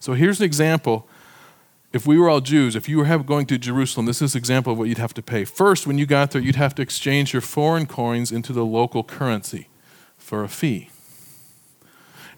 So 0.05 0.13
here's 0.13 0.39
an 0.39 0.45
example. 0.45 1.09
If 1.95 2.07
we 2.07 2.19
were 2.19 2.29
all 2.29 2.43
Jews, 2.43 2.77
if 2.77 2.91
you 2.91 2.99
were 2.99 3.19
going 3.21 3.47
to 3.47 3.57
Jerusalem, 3.57 4.05
this 4.05 4.21
is 4.21 4.35
an 4.35 4.39
example 4.39 4.75
of 4.75 4.79
what 4.79 4.91
you'd 4.91 4.99
have 4.99 5.15
to 5.15 5.23
pay. 5.23 5.47
First, 5.47 5.87
when 5.87 5.97
you 5.97 6.05
got 6.05 6.33
there, 6.33 6.43
you'd 6.43 6.57
have 6.57 6.75
to 6.75 6.83
exchange 6.83 7.33
your 7.33 7.41
foreign 7.41 7.87
coins 7.87 8.31
into 8.31 8.53
the 8.53 8.67
local 8.67 9.03
currency 9.03 9.69
for 10.19 10.45
a 10.45 10.49
fee. 10.49 10.91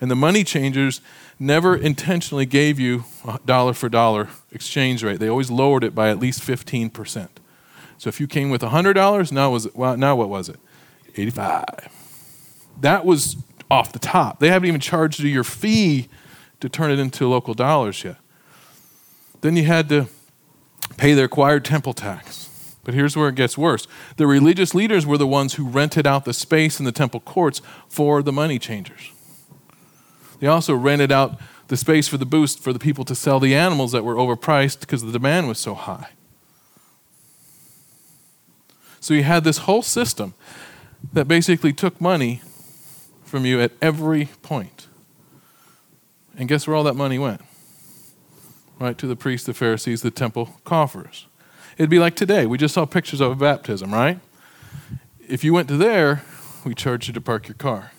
And 0.01 0.13
the 0.13 0.15
money 0.15 0.45
changers 0.45 1.01
never 1.41 1.75
intentionally 1.75 2.47
gave 2.47 2.79
you 2.79 3.03
a 3.27 3.41
dollar 3.45 3.73
for 3.73 3.89
dollar 3.89 4.29
exchange 4.53 5.03
rate. 5.03 5.19
They 5.19 5.29
always 5.29 5.51
lowered 5.51 5.83
it 5.83 5.93
by 5.93 6.09
at 6.09 6.21
least 6.21 6.43
15%. 6.43 7.29
So 7.99 8.07
if 8.07 8.21
you 8.21 8.29
came 8.29 8.49
with 8.49 8.63
$100, 8.63 9.33
now, 9.33 9.51
was, 9.51 9.75
well, 9.75 9.97
now 9.97 10.15
what 10.15 10.29
was 10.29 10.49
it? 10.49 10.61
85 11.17 11.89
That 12.81 13.05
was 13.05 13.35
off 13.69 13.93
the 13.93 13.99
top. 13.99 14.39
They 14.39 14.51
haven't 14.51 14.69
even 14.69 14.81
charged 14.81 15.19
you 15.19 15.29
your 15.29 15.43
fee 15.43 16.09
to 16.61 16.69
turn 16.69 16.91
it 16.91 16.99
into 16.99 17.29
local 17.29 17.55
dollars 17.55 18.03
yet. 18.05 18.17
Then 19.41 19.57
you 19.57 19.65
had 19.65 19.89
to 19.91 20.07
pay 20.97 21.15
the 21.15 21.23
required 21.23 21.65
temple 21.65 21.93
tax. 21.93 22.77
But 22.85 22.95
here's 22.95 23.17
where 23.17 23.29
it 23.29 23.35
gets 23.35 23.59
worse. 23.59 23.89
The 24.17 24.29
religious 24.29 24.75
leaders 24.75 25.05
were 25.05 25.19
the 25.19 25.27
ones 25.27 25.55
who 25.55 25.69
rented 25.69 26.07
out 26.07 26.25
the 26.25 26.33
space 26.33 26.79
in 26.79 26.85
the 26.85 26.93
temple 26.93 27.21
courts 27.21 27.61
for 27.89 28.23
the 28.23 28.33
money 28.33 28.61
changers. 28.61 29.11
They 30.39 30.47
also 30.47 30.75
rented 30.75 31.11
out 31.11 31.39
the 31.69 31.77
space 31.77 32.07
for 32.07 32.17
the 32.17 32.27
boost 32.27 32.61
for 32.61 32.73
the 32.73 32.79
people 32.79 33.05
to 33.07 33.15
sell 33.15 33.41
the 33.41 33.55
animals 33.55 33.93
that 33.93 34.05
were 34.05 34.15
overpriced 34.15 34.81
because 34.81 35.03
the 35.03 35.11
demand 35.11 35.49
was 35.49 35.59
so 35.59 35.75
high. 35.75 36.11
So 39.01 39.15
you 39.15 39.25
had 39.25 39.45
this 39.45 39.59
whole 39.59 39.83
system 39.83 40.35
that 41.13 41.27
basically 41.27 41.73
took 41.73 42.01
money 42.01 42.41
from 43.25 43.45
you 43.45 43.61
at 43.61 43.73
every 43.83 44.29
point. 44.43 44.86
And 46.37 46.49
guess 46.49 46.67
where 46.67 46.77
all 46.77 46.85
that 46.85 46.95
money 46.95 47.19
went? 47.19 47.41
Right 48.79 48.97
to 48.99 49.07
the 49.07 49.17
priests, 49.17 49.47
the 49.47 49.55
Pharisees, 49.55 50.03
the 50.03 50.11
temple 50.11 50.61
coffers. 50.65 51.27
It'd 51.79 51.91
be 51.91 51.99
like 51.99 52.15
today. 52.15 52.47
We 52.47 52.59
just 52.59 52.75
saw 52.75 52.85
pictures 52.85 53.21
of 53.21 53.33
a 53.33 53.35
baptism, 53.35 53.93
right? 53.93 54.21
If 55.27 55.45
you 55.45 55.53
went 55.53 55.69
to 55.69 55.77
there, 55.77 56.23
we 56.65 56.75
charged 56.75 57.09
you 57.09 57.15
to 57.15 57.21
park 57.21 57.49
your 57.49 57.55
car. 57.55 57.93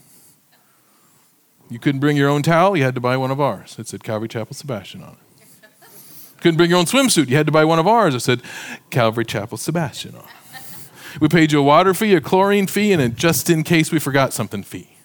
You 1.69 1.79
couldn't 1.79 1.99
bring 1.99 2.15
your 2.15 2.29
own 2.29 2.43
towel, 2.43 2.77
you 2.77 2.83
had 2.83 2.95
to 2.95 3.01
buy 3.01 3.17
one 3.17 3.31
of 3.31 3.41
ours. 3.41 3.75
It 3.77 3.87
said 3.87 4.03
Calvary 4.03 4.29
Chapel 4.29 4.55
Sebastian 4.55 5.03
on 5.03 5.13
it. 5.13 6.39
couldn't 6.39 6.57
bring 6.57 6.69
your 6.69 6.79
own 6.79 6.85
swimsuit, 6.85 7.27
you 7.27 7.35
had 7.35 7.45
to 7.45 7.51
buy 7.51 7.65
one 7.65 7.79
of 7.79 7.87
ours. 7.87 8.15
It 8.15 8.21
said 8.21 8.41
Calvary 8.89 9.25
Chapel 9.25 9.57
Sebastian 9.57 10.15
on 10.15 10.23
it. 10.23 11.19
We 11.19 11.27
paid 11.27 11.51
you 11.51 11.59
a 11.59 11.63
water 11.63 11.93
fee, 11.93 12.13
a 12.13 12.21
chlorine 12.21 12.67
fee, 12.67 12.93
and 12.93 13.01
a 13.01 13.09
just 13.09 13.49
in 13.49 13.63
case 13.63 13.91
we 13.91 13.99
forgot 13.99 14.33
something 14.33 14.63
fee. 14.63 14.96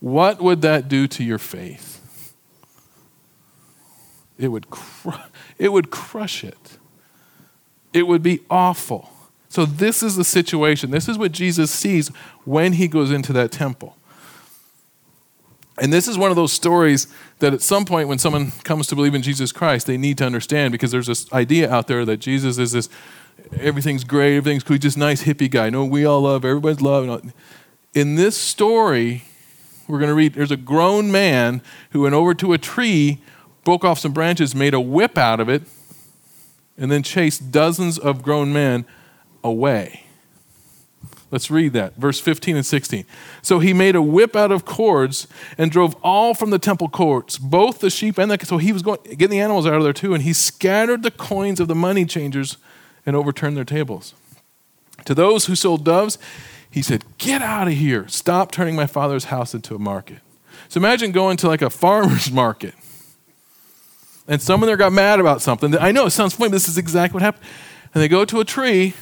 What 0.00 0.40
would 0.40 0.62
that 0.62 0.88
do 0.88 1.06
to 1.08 1.22
your 1.22 1.38
faith? 1.38 2.34
It 4.38 4.48
would 4.48 4.66
it 5.58 5.72
would 5.72 5.90
crush 5.90 6.42
it. 6.42 6.78
It 7.92 8.06
would 8.06 8.22
be 8.22 8.40
awful. 8.50 9.10
So, 9.48 9.66
this 9.66 10.02
is 10.02 10.16
the 10.16 10.24
situation. 10.24 10.90
This 10.90 11.08
is 11.08 11.18
what 11.18 11.32
Jesus 11.32 11.70
sees 11.70 12.08
when 12.44 12.74
he 12.74 12.86
goes 12.88 13.10
into 13.10 13.32
that 13.32 13.50
temple. 13.50 13.96
And 15.80 15.92
this 15.92 16.06
is 16.06 16.16
one 16.16 16.30
of 16.30 16.36
those 16.36 16.52
stories 16.52 17.06
that 17.38 17.54
at 17.54 17.62
some 17.62 17.84
point 17.84 18.06
when 18.08 18.18
someone 18.18 18.52
comes 18.64 18.86
to 18.88 18.94
believe 18.94 19.14
in 19.14 19.22
Jesus 19.22 19.50
Christ, 19.50 19.86
they 19.86 19.96
need 19.96 20.18
to 20.18 20.26
understand 20.26 20.72
because 20.72 20.90
there's 20.90 21.06
this 21.06 21.30
idea 21.32 21.70
out 21.70 21.86
there 21.88 22.04
that 22.04 22.18
Jesus 22.18 22.58
is 22.58 22.72
this 22.72 22.88
everything's 23.58 24.04
great, 24.04 24.36
everything's 24.36 24.62
cool, 24.62 24.78
just 24.78 24.98
nice 24.98 25.24
hippie 25.24 25.50
guy. 25.50 25.70
No, 25.70 25.84
we 25.84 26.04
all 26.04 26.20
love, 26.20 26.44
everybody's 26.44 26.82
love. 26.82 27.32
In 27.94 28.14
this 28.14 28.36
story, 28.36 29.24
we're 29.90 29.98
going 29.98 30.08
to 30.08 30.14
read 30.14 30.34
there's 30.34 30.50
a 30.50 30.56
grown 30.56 31.10
man 31.10 31.62
who 31.90 32.02
went 32.02 32.14
over 32.14 32.34
to 32.34 32.52
a 32.52 32.58
tree, 32.58 33.20
broke 33.64 33.84
off 33.84 33.98
some 33.98 34.12
branches, 34.12 34.54
made 34.54 34.74
a 34.74 34.80
whip 34.80 35.18
out 35.18 35.40
of 35.40 35.48
it, 35.48 35.62
and 36.78 36.90
then 36.90 37.02
chased 37.02 37.50
dozens 37.50 37.98
of 37.98 38.22
grown 38.22 38.52
men 38.52 38.86
away. 39.44 40.04
Let's 41.30 41.50
read 41.50 41.74
that. 41.74 41.94
Verse 41.96 42.18
15 42.18 42.56
and 42.56 42.66
16. 42.66 43.04
So 43.40 43.60
he 43.60 43.72
made 43.72 43.94
a 43.94 44.02
whip 44.02 44.34
out 44.34 44.50
of 44.50 44.64
cords 44.64 45.28
and 45.56 45.70
drove 45.70 45.94
all 46.02 46.34
from 46.34 46.50
the 46.50 46.58
temple 46.58 46.88
courts, 46.88 47.38
both 47.38 47.78
the 47.78 47.90
sheep 47.90 48.18
and 48.18 48.30
the. 48.30 48.44
So 48.44 48.58
he 48.58 48.72
was 48.72 48.82
going, 48.82 48.98
getting 49.04 49.30
the 49.30 49.40
animals 49.40 49.66
out 49.66 49.74
of 49.74 49.84
there 49.84 49.92
too, 49.92 50.12
and 50.12 50.24
he 50.24 50.32
scattered 50.32 51.02
the 51.02 51.10
coins 51.10 51.60
of 51.60 51.68
the 51.68 51.74
money 51.74 52.04
changers 52.04 52.56
and 53.06 53.14
overturned 53.14 53.56
their 53.56 53.64
tables. 53.64 54.14
To 55.04 55.14
those 55.14 55.46
who 55.46 55.54
sold 55.54 55.84
doves, 55.84 56.18
he 56.70 56.82
said, 56.82 57.04
Get 57.18 57.42
out 57.42 57.68
of 57.68 57.74
here. 57.74 58.06
Stop 58.08 58.52
turning 58.52 58.76
my 58.76 58.86
father's 58.86 59.24
house 59.24 59.54
into 59.54 59.74
a 59.74 59.78
market. 59.78 60.18
So 60.68 60.78
imagine 60.78 61.12
going 61.12 61.36
to 61.38 61.48
like 61.48 61.62
a 61.62 61.70
farmer's 61.70 62.30
market 62.32 62.74
and 64.28 64.40
someone 64.40 64.68
there 64.68 64.76
got 64.76 64.92
mad 64.92 65.18
about 65.18 65.42
something. 65.42 65.76
I 65.76 65.90
know 65.90 66.06
it 66.06 66.10
sounds 66.10 66.34
funny, 66.34 66.50
but 66.50 66.54
this 66.54 66.68
is 66.68 66.78
exactly 66.78 67.14
what 67.14 67.22
happened. 67.22 67.44
And 67.92 68.02
they 68.02 68.06
go 68.06 68.24
to 68.24 68.38
a 68.38 68.44
tree 68.44 68.94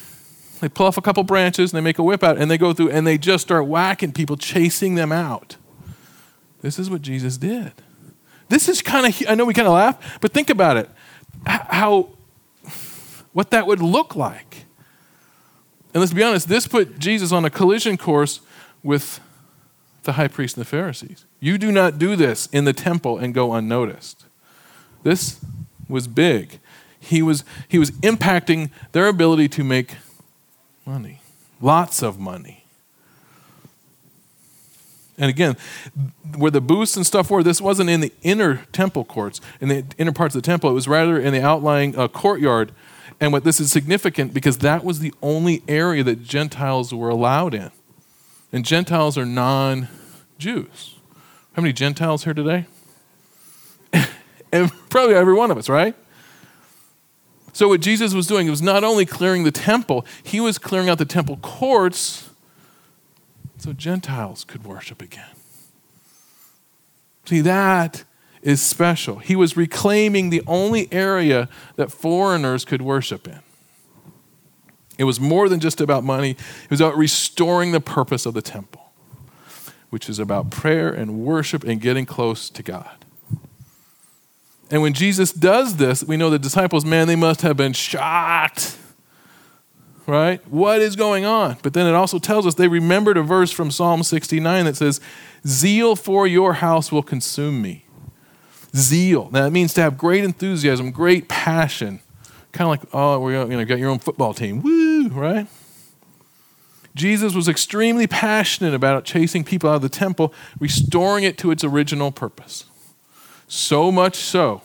they 0.61 0.69
pull 0.69 0.87
off 0.87 0.97
a 0.97 1.03
couple 1.03 1.23
branches 1.23 1.73
and 1.73 1.77
they 1.77 1.83
make 1.83 1.99
a 1.99 2.03
whip 2.03 2.23
out 2.23 2.39
and 2.39 2.51
they 2.51 2.59
go 2.59 2.73
through 2.73 2.91
and 2.91 3.07
they 3.07 3.19
just 3.19 3.43
start 3.45 3.67
whacking 3.67 4.13
people, 4.13 4.37
chasing 4.37 4.95
them 4.95 5.13
out. 5.13 5.57
This 6.61 6.79
is 6.79 6.91
what 6.91 7.03
Jesus 7.03 7.37
did. 7.37 7.73
This 8.49 8.69
is 8.69 8.83
kind 8.83 9.07
of, 9.07 9.23
I 9.29 9.35
know 9.35 9.45
we 9.45 9.55
kind 9.55 9.69
of 9.69 9.75
laugh, 9.75 10.19
but 10.21 10.33
think 10.33 10.51
about 10.51 10.77
it. 10.77 10.91
How, 11.47 12.09
what 13.33 13.51
that 13.51 13.67
would 13.67 13.81
look 13.81 14.17
like. 14.17 14.65
And 15.99 16.03
let's 16.05 16.13
be 16.13 16.23
honest, 16.23 16.49
this 16.49 16.69
put 16.69 17.01
Jesus 17.01 17.33
on 17.33 17.45
a 17.45 17.51
collision 17.51 17.97
course 17.97 18.39
with 18.85 19.19
the 20.05 20.13
high 20.13 20.29
priest 20.29 20.57
and 20.57 20.65
the 20.65 20.69
Pharisees. 20.69 21.25
You 21.41 21.59
do 21.59 21.73
not 21.73 21.99
do 21.99 22.15
this 22.15 22.47
in 22.53 22.67
the 22.67 22.73
temple 22.73 23.19
and 23.19 23.35
go 23.35 23.53
unnoticed. 23.53 24.25
This 25.03 25.41
was 25.89 26.07
big. 26.07 26.61
He 27.01 27.21
was, 27.21 27.43
he 27.67 27.81
was 27.81 27.91
impacting 27.91 28.71
their 28.93 29.09
ability 29.09 29.49
to 29.49 29.65
make 29.65 29.97
Money. 30.87 31.21
Lots 31.61 32.01
of 32.01 32.21
money. 32.21 32.63
And 35.19 35.29
again, 35.29 35.57
where 36.37 36.53
the 36.53 36.61
booths 36.61 36.97
and 36.97 37.05
stuff 37.05 37.29
were, 37.29 37.43
this 37.43 37.61
wasn't 37.61 37.91
in 37.91 37.99
the 37.99 38.13
inner 38.23 38.67
temple 38.71 39.05
courts, 39.05 39.41
in 39.61 39.69
the 39.69 39.85
inner 39.99 40.13
parts 40.13 40.37
of 40.37 40.43
the 40.43 40.47
temple. 40.47 40.71
It 40.71 40.75
was 40.75 40.87
rather 40.87 41.19
in 41.19 41.33
the 41.33 41.43
outlying 41.43 41.99
uh, 41.99 42.07
courtyard. 42.07 42.71
And 43.21 43.33
what 43.33 43.45
this 43.45 43.61
is 43.61 43.73
significant 43.73 44.35
because 44.35 44.59
that 44.59 44.85
was 44.85 45.01
the 45.01 45.13
only 45.23 45.63
area 45.69 46.03
that 46.05 46.23
Gentiles 46.23 46.95
were 46.95 47.09
allowed 47.09 47.55
in. 47.55 47.71
And 48.53 48.65
Gentiles 48.65 49.19
are 49.19 49.27
non 49.27 49.89
Jews. 50.39 50.97
How 51.53 51.63
many 51.63 51.73
Gentiles 51.73 52.25
here 52.25 52.35
today? 52.35 52.67
and 54.53 54.71
probably 54.91 55.15
every 55.15 55.35
one 55.35 55.51
of 55.51 55.59
us, 55.59 55.69
right? 55.69 55.95
So, 57.53 57.69
what 57.69 57.81
Jesus 57.81 58.15
was 58.15 58.27
doing 58.27 58.49
was 58.49 58.63
not 58.63 58.85
only 58.85 59.05
clearing 59.05 59.43
the 59.43 59.51
temple, 59.51 60.07
he 60.23 60.39
was 60.39 60.59
clearing 60.59 60.89
out 60.89 60.99
the 60.99 61.05
temple 61.05 61.39
courts 61.39 62.31
so 63.57 63.73
Gentiles 63.73 64.45
could 64.45 64.65
worship 64.65 65.03
again. 65.03 65.35
See, 67.25 67.41
that 67.41 68.05
is 68.43 68.61
special. 68.61 69.19
He 69.19 69.37
was 69.37 69.57
reclaiming 69.57 70.31
the 70.31 70.43
only 70.47 70.93
area 70.93 71.49
that 71.77 71.91
foreigners 71.91 72.65
could 72.65 72.83
worship 72.83 73.27
in. 73.27 73.41
It 74.99 75.05
was 75.05 75.21
more 75.21 75.49
than 75.49 75.61
just 75.61 75.81
about 75.81 76.03
money, 76.03 76.33
it 76.33 76.71
was 76.71 76.81
about 76.81 76.97
restoring 76.97 77.73
the 77.73 77.81
purpose 77.81 78.27
of 78.27 78.35
the 78.35 78.43
temple, 78.43 78.93
which 79.91 80.09
is 80.09 80.19
about 80.19 80.51
prayer 80.51 80.93
and 80.93 81.21
worship 81.21 81.63
and 81.63 81.81
getting 81.81 82.05
close 82.05 82.51
to 82.51 82.63
God. 82.63 83.05
And 84.71 84.83
when 84.83 84.93
Jesus 84.93 85.33
does 85.33 85.77
this, 85.77 86.05
we 86.05 86.17
know 86.17 86.31
the 86.31 86.39
disciples, 86.39 86.85
man, 86.85 87.07
they 87.07 87.17
must 87.17 87.43
have 87.43 87.57
been 87.57 87.73
shocked. 87.73 88.77
Right? 90.07 90.47
What 90.49 90.81
is 90.81 90.97
going 90.97 91.25
on? 91.25 91.59
But 91.63 91.75
then 91.75 91.87
it 91.87 91.95
also 91.95 92.19
tells 92.19 92.47
us 92.47 92.55
they 92.55 92.69
remembered 92.69 93.17
a 93.19 93.23
verse 93.23 93.51
from 93.51 93.71
Psalm 93.71 94.03
69 94.03 94.65
that 94.65 94.77
says, 94.77 95.01
Zeal 95.47 95.97
for 95.97 96.27
your 96.27 96.55
house 96.55 96.91
will 96.91 97.03
consume 97.03 97.61
me. 97.63 97.85
Zeal. 98.75 99.31
Now, 99.33 99.49
means 99.49 99.75
to 99.75 99.83
have 99.83 99.97
great 99.97 100.25
enthusiasm, 100.25 100.91
great 100.91 101.29
passion. 101.29 102.01
Kind 102.53 102.67
of 102.67 102.71
like, 102.71 102.95
oh, 102.95 103.19
we're, 103.21 103.45
you 103.47 103.57
know, 103.57 103.65
got 103.65 103.79
your 103.79 103.91
own 103.91 103.99
football 103.99 104.35
team. 104.35 104.63
Woo, 104.63 105.09
right? 105.09 105.47
Jesus 106.95 107.35
was 107.35 107.49
extremely 107.49 108.07
passionate 108.07 108.75
about 108.75 109.05
chasing 109.05 109.45
people 109.45 109.71
out 109.71 109.77
of 109.77 109.83
the 109.83 109.89
temple, 109.89 110.35
restoring 110.59 111.25
it 111.25 111.39
to 111.39 111.51
its 111.51 111.63
original 111.63 112.11
purpose. 112.11 112.65
So 113.47 113.93
much 113.93 114.17
so, 114.17 114.63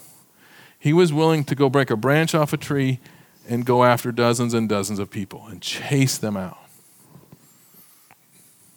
he 0.79 0.91
was 0.91 1.13
willing 1.13 1.43
to 1.45 1.55
go 1.55 1.69
break 1.69 1.89
a 1.89 1.95
branch 1.95 2.33
off 2.33 2.51
a 2.51 2.57
tree 2.57 2.99
and 3.47 3.65
go 3.65 3.83
after 3.83 4.11
dozens 4.11 4.53
and 4.53 4.67
dozens 4.67 4.99
of 4.99 5.09
people 5.09 5.45
and 5.47 5.61
chase 5.61 6.17
them 6.17 6.35
out. 6.35 6.57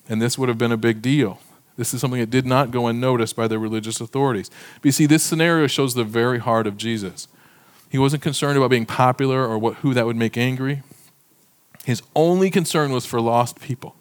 And 0.08 0.20
this 0.20 0.38
would 0.38 0.48
have 0.48 0.58
been 0.58 0.72
a 0.72 0.76
big 0.76 1.02
deal. 1.02 1.40
This 1.76 1.92
is 1.92 2.00
something 2.00 2.20
that 2.20 2.30
did 2.30 2.46
not 2.46 2.70
go 2.70 2.86
unnoticed 2.86 3.36
by 3.36 3.48
the 3.48 3.58
religious 3.58 4.00
authorities. 4.00 4.50
But 4.76 4.86
you 4.86 4.92
see, 4.92 5.06
this 5.06 5.22
scenario 5.22 5.66
shows 5.66 5.94
the 5.94 6.04
very 6.04 6.38
heart 6.38 6.66
of 6.66 6.76
Jesus. 6.76 7.28
He 7.90 7.98
wasn't 7.98 8.22
concerned 8.22 8.56
about 8.56 8.70
being 8.70 8.86
popular 8.86 9.46
or 9.46 9.58
what, 9.58 9.76
who 9.76 9.94
that 9.94 10.06
would 10.06 10.16
make 10.16 10.36
angry. 10.36 10.82
His 11.84 12.02
only 12.14 12.50
concern 12.50 12.92
was 12.92 13.06
for 13.06 13.20
lost 13.20 13.60
people 13.60 13.94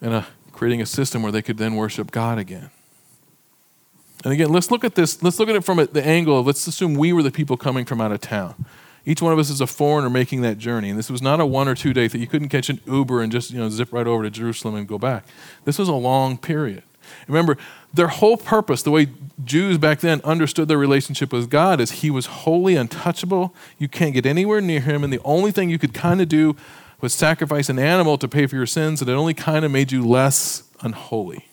and 0.00 0.12
a, 0.12 0.26
creating 0.52 0.82
a 0.82 0.86
system 0.86 1.22
where 1.22 1.32
they 1.32 1.42
could 1.42 1.56
then 1.56 1.74
worship 1.74 2.10
God 2.10 2.38
again. 2.38 2.70
And 4.24 4.32
again, 4.32 4.50
let's 4.50 4.70
look 4.70 4.84
at 4.84 4.94
this. 4.94 5.22
Let's 5.22 5.38
look 5.38 5.48
at 5.48 5.56
it 5.56 5.64
from 5.64 5.78
the 5.92 6.04
angle 6.04 6.38
of 6.38 6.46
let's 6.46 6.66
assume 6.66 6.94
we 6.94 7.12
were 7.12 7.22
the 7.22 7.30
people 7.30 7.56
coming 7.56 7.84
from 7.84 8.00
out 8.00 8.12
of 8.12 8.20
town. 8.20 8.66
Each 9.08 9.22
one 9.22 9.32
of 9.32 9.38
us 9.38 9.48
is 9.48 9.60
a 9.60 9.68
foreigner 9.68 10.10
making 10.10 10.42
that 10.42 10.58
journey. 10.58 10.90
And 10.90 10.98
this 10.98 11.08
was 11.08 11.22
not 11.22 11.40
a 11.40 11.46
one 11.46 11.68
or 11.68 11.76
two 11.76 11.94
day 11.94 12.08
thing. 12.08 12.20
You 12.20 12.26
couldn't 12.26 12.48
catch 12.48 12.68
an 12.68 12.80
Uber 12.86 13.22
and 13.22 13.30
just 13.30 13.52
you 13.52 13.58
know, 13.58 13.68
zip 13.70 13.92
right 13.92 14.06
over 14.06 14.24
to 14.24 14.30
Jerusalem 14.30 14.74
and 14.74 14.86
go 14.86 14.98
back. 14.98 15.24
This 15.64 15.78
was 15.78 15.88
a 15.88 15.94
long 15.94 16.36
period. 16.36 16.82
Remember, 17.28 17.56
their 17.94 18.08
whole 18.08 18.36
purpose, 18.36 18.82
the 18.82 18.90
way 18.90 19.06
Jews 19.44 19.78
back 19.78 20.00
then 20.00 20.20
understood 20.24 20.66
their 20.66 20.76
relationship 20.76 21.32
with 21.32 21.48
God, 21.48 21.80
is 21.80 21.92
He 21.92 22.10
was 22.10 22.26
wholly 22.26 22.74
untouchable. 22.74 23.54
You 23.78 23.88
can't 23.88 24.12
get 24.12 24.26
anywhere 24.26 24.60
near 24.60 24.80
Him. 24.80 25.04
And 25.04 25.12
the 25.12 25.20
only 25.24 25.52
thing 25.52 25.70
you 25.70 25.78
could 25.78 25.94
kind 25.94 26.20
of 26.20 26.28
do 26.28 26.56
was 27.00 27.12
sacrifice 27.12 27.68
an 27.68 27.78
animal 27.78 28.18
to 28.18 28.26
pay 28.26 28.46
for 28.46 28.56
your 28.56 28.66
sins, 28.66 29.00
and 29.00 29.08
it 29.08 29.14
only 29.14 29.34
kind 29.34 29.64
of 29.64 29.70
made 29.70 29.92
you 29.92 30.04
less 30.04 30.64
unholy. 30.80 31.46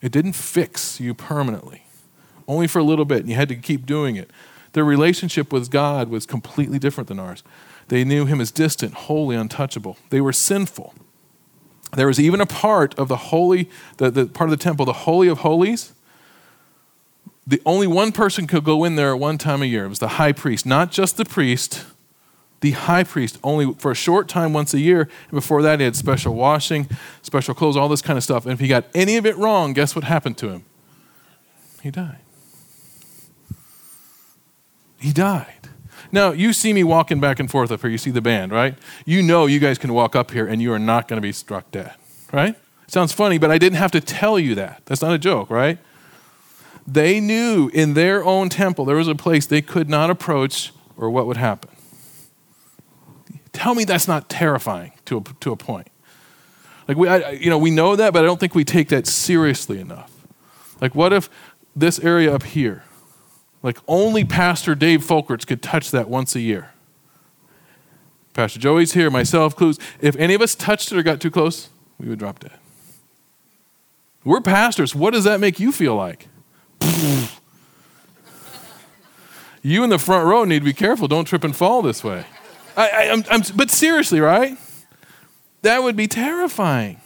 It 0.00 0.12
didn't 0.12 0.34
fix 0.34 1.00
you 1.00 1.14
permanently, 1.14 1.84
only 2.46 2.66
for 2.66 2.78
a 2.78 2.84
little 2.84 3.04
bit, 3.04 3.20
and 3.20 3.28
you 3.28 3.34
had 3.34 3.48
to 3.48 3.56
keep 3.56 3.86
doing 3.86 4.16
it. 4.16 4.30
Their 4.72 4.84
relationship 4.84 5.52
with 5.52 5.70
God 5.70 6.08
was 6.08 6.26
completely 6.26 6.78
different 6.78 7.08
than 7.08 7.18
ours. 7.18 7.42
They 7.88 8.04
knew 8.04 8.26
Him 8.26 8.40
as 8.40 8.50
distant, 8.50 8.94
holy, 8.94 9.36
untouchable. 9.36 9.96
They 10.10 10.20
were 10.20 10.32
sinful. 10.32 10.94
There 11.92 12.06
was 12.06 12.20
even 12.20 12.40
a 12.40 12.46
part 12.46 12.96
of 12.98 13.08
the 13.08 13.16
holy, 13.16 13.68
the, 13.96 14.10
the 14.10 14.26
part 14.26 14.48
of 14.48 14.56
the 14.56 14.62
temple, 14.62 14.86
the 14.86 14.92
Holy 14.92 15.28
of 15.28 15.38
Holies. 15.38 15.92
The 17.46 17.60
only 17.66 17.88
one 17.88 18.12
person 18.12 18.46
could 18.46 18.62
go 18.62 18.84
in 18.84 18.94
there 18.94 19.12
at 19.12 19.18
one 19.18 19.38
time 19.38 19.60
a 19.60 19.64
year. 19.64 19.86
It 19.86 19.88
was 19.88 19.98
the 19.98 20.08
high 20.08 20.30
priest, 20.30 20.64
not 20.64 20.92
just 20.92 21.16
the 21.16 21.24
priest, 21.24 21.84
the 22.60 22.72
high 22.72 23.02
priest 23.02 23.38
only 23.42 23.74
for 23.74 23.90
a 23.90 23.94
short 23.94 24.28
time 24.28 24.52
once 24.52 24.72
a 24.72 24.78
year. 24.78 25.00
And 25.00 25.32
before 25.32 25.62
that, 25.62 25.80
he 25.80 25.84
had 25.84 25.96
special 25.96 26.34
washing, 26.34 26.88
special 27.22 27.54
clothes, 27.54 27.76
all 27.76 27.88
this 27.88 28.02
kind 28.02 28.16
of 28.16 28.22
stuff. 28.22 28.44
And 28.44 28.52
if 28.52 28.60
he 28.60 28.68
got 28.68 28.84
any 28.94 29.16
of 29.16 29.26
it 29.26 29.36
wrong, 29.36 29.72
guess 29.72 29.96
what 29.96 30.04
happened 30.04 30.38
to 30.38 30.50
him? 30.50 30.64
He 31.82 31.90
died. 31.90 32.18
He 35.00 35.12
died. 35.12 35.68
Now, 36.12 36.32
you 36.32 36.52
see 36.52 36.72
me 36.72 36.84
walking 36.84 37.20
back 37.20 37.38
and 37.40 37.50
forth 37.50 37.70
up 37.70 37.80
here. 37.80 37.90
You 37.90 37.98
see 37.98 38.10
the 38.10 38.20
band, 38.20 38.52
right? 38.52 38.76
You 39.04 39.22
know 39.22 39.46
you 39.46 39.58
guys 39.58 39.78
can 39.78 39.92
walk 39.92 40.16
up 40.16 40.32
here 40.32 40.46
and 40.46 40.60
you 40.60 40.72
are 40.72 40.78
not 40.78 41.08
going 41.08 41.16
to 41.16 41.22
be 41.22 41.32
struck 41.32 41.70
dead, 41.70 41.94
right? 42.32 42.56
sounds 42.88 43.12
funny, 43.12 43.38
but 43.38 43.52
I 43.52 43.58
didn't 43.58 43.78
have 43.78 43.92
to 43.92 44.00
tell 44.00 44.36
you 44.36 44.56
that. 44.56 44.82
That's 44.86 45.00
not 45.00 45.12
a 45.12 45.18
joke, 45.18 45.48
right? 45.48 45.78
They 46.86 47.20
knew 47.20 47.70
in 47.72 47.94
their 47.94 48.24
own 48.24 48.48
temple 48.48 48.84
there 48.84 48.96
was 48.96 49.06
a 49.06 49.14
place 49.14 49.46
they 49.46 49.62
could 49.62 49.88
not 49.88 50.10
approach 50.10 50.72
or 50.96 51.08
what 51.08 51.26
would 51.26 51.36
happen. 51.36 51.70
Tell 53.52 53.76
me 53.76 53.84
that's 53.84 54.08
not 54.08 54.28
terrifying 54.28 54.92
to 55.04 55.18
a, 55.18 55.22
to 55.40 55.52
a 55.52 55.56
point. 55.56 55.88
Like 56.88 56.96
we, 56.96 57.08
I, 57.08 57.30
you 57.30 57.48
know, 57.48 57.58
we 57.58 57.70
know 57.70 57.94
that, 57.94 58.12
but 58.12 58.24
I 58.24 58.26
don't 58.26 58.40
think 58.40 58.56
we 58.56 58.64
take 58.64 58.88
that 58.88 59.06
seriously 59.06 59.78
enough. 59.78 60.10
Like, 60.80 60.94
what 60.94 61.12
if 61.12 61.30
this 61.76 62.00
area 62.00 62.34
up 62.34 62.42
here, 62.42 62.82
like 63.62 63.78
only 63.86 64.24
Pastor 64.24 64.74
Dave 64.74 65.02
Folkerts 65.04 65.46
could 65.46 65.62
touch 65.62 65.90
that 65.90 66.08
once 66.08 66.34
a 66.34 66.40
year? 66.40 66.70
Pastor 68.32 68.58
Joey's 68.58 68.92
here, 68.92 69.10
myself, 69.10 69.56
Clues. 69.56 69.78
If 70.00 70.16
any 70.16 70.34
of 70.34 70.40
us 70.40 70.54
touched 70.54 70.92
it 70.92 70.98
or 70.98 71.02
got 71.02 71.20
too 71.20 71.30
close, 71.30 71.68
we 71.98 72.08
would 72.08 72.18
drop 72.18 72.38
dead. 72.38 72.52
We're 74.24 74.40
pastors. 74.40 74.94
What 74.94 75.12
does 75.12 75.24
that 75.24 75.40
make 75.40 75.58
you 75.58 75.72
feel 75.72 75.96
like? 75.96 76.28
you 79.62 79.82
in 79.82 79.90
the 79.90 79.98
front 79.98 80.26
row 80.26 80.44
need 80.44 80.60
to 80.60 80.64
be 80.64 80.72
careful. 80.72 81.08
Don't 81.08 81.24
trip 81.24 81.44
and 81.44 81.54
fall 81.56 81.82
this 81.82 82.04
way. 82.04 82.24
I, 82.76 82.88
I, 82.88 83.10
I'm, 83.10 83.24
I'm, 83.30 83.42
but 83.56 83.70
seriously, 83.70 84.20
right? 84.20 84.56
That 85.62 85.82
would 85.82 85.96
be 85.96 86.06
terrifying. 86.06 87.00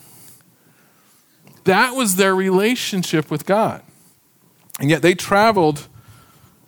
That 1.64 1.94
was 1.94 2.16
their 2.16 2.34
relationship 2.34 3.30
with 3.30 3.46
God. 3.46 3.82
And 4.78 4.90
yet 4.90 5.02
they 5.02 5.14
traveled 5.14 5.88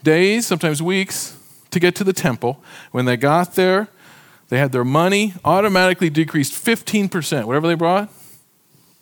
days, 0.06 0.46
sometimes 0.46 0.80
weeks, 0.80 1.36
to 1.70 1.80
get 1.80 1.96
to 1.96 2.04
the 2.04 2.12
temple. 2.12 2.62
When 2.92 3.06
they 3.06 3.16
got 3.16 3.56
there, 3.56 3.88
they 4.48 4.58
had 4.58 4.70
their 4.70 4.84
money 4.84 5.34
automatically 5.44 6.10
decreased 6.10 6.52
15%, 6.52 7.44
whatever 7.44 7.66
they 7.66 7.74
brought. 7.74 8.08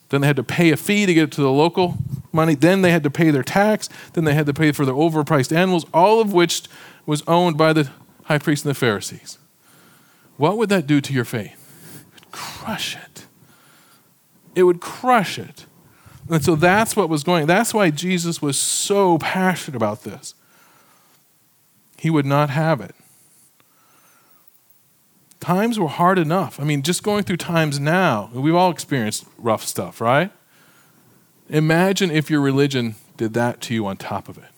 Then 0.09 0.23
they 0.23 0.27
had 0.27 0.37
to 0.37 0.43
pay 0.43 0.71
a 0.71 0.77
fee 0.79 1.05
to 1.05 1.13
get 1.13 1.25
it 1.25 1.33
to 1.33 1.43
the 1.43 1.53
local 1.53 1.99
money. 2.33 2.55
Then 2.55 2.81
they 2.81 2.91
had 2.91 3.03
to 3.03 3.11
pay 3.11 3.31
their 3.31 3.43
tax. 3.43 3.91
Then 4.15 4.25
they 4.25 4.33
had 4.33 4.47
to 4.47 4.55
pay 4.55 4.73
for 4.73 4.87
their 4.87 4.95
overpriced 4.95 5.55
animals, 5.55 5.85
all 5.93 6.23
of 6.23 6.33
which 6.33 6.63
was 7.05 7.23
owned 7.27 7.59
by 7.59 7.75
the 7.75 7.91
high 8.25 8.39
priest 8.39 8.65
and 8.65 8.71
the 8.71 8.79
Pharisees. 8.79 9.37
What 10.39 10.57
would 10.57 10.71
that 10.71 10.87
do 10.87 11.03
to 11.03 11.13
your 11.13 11.27
faith? 11.27 11.61
It 12.17 12.23
would 12.23 12.33
crush 12.33 12.97
it. 12.97 13.27
It 14.55 14.63
would 14.63 14.81
crush 14.81 15.39
it. 15.39 15.67
And 16.31 16.43
so 16.43 16.57
that's 16.57 16.97
what 16.97 17.11
was 17.11 17.23
going. 17.25 17.47
That's 17.47 17.75
why 17.75 17.91
Jesus 17.91 18.41
was 18.41 18.59
so 18.59 19.19
passionate 19.19 19.77
about 19.77 20.05
this. 20.05 20.35
He 22.05 22.11
would 22.11 22.27
not 22.27 22.51
have 22.51 22.83
it. 22.83 22.95
Times 25.41 25.79
were 25.79 25.89
hard 25.89 26.19
enough. 26.19 26.61
I 26.61 26.65
mean, 26.65 26.83
just 26.83 27.03
going 27.03 27.25
through 27.25 27.39
times 27.39 27.81
now, 27.81 28.29
we've 28.35 28.55
all 28.55 28.71
experienced 28.71 29.25
rough 29.39 29.65
stuff, 29.65 30.03
right? 30.03 30.31
Imagine 31.49 32.11
if 32.11 32.29
your 32.29 32.43
religion 32.43 32.97
did 33.17 33.33
that 33.33 33.63
to 33.63 33.75
you 33.75 33.87
on 33.87 33.97
top 33.97 34.29
of 34.29 34.37
it. 34.37 34.51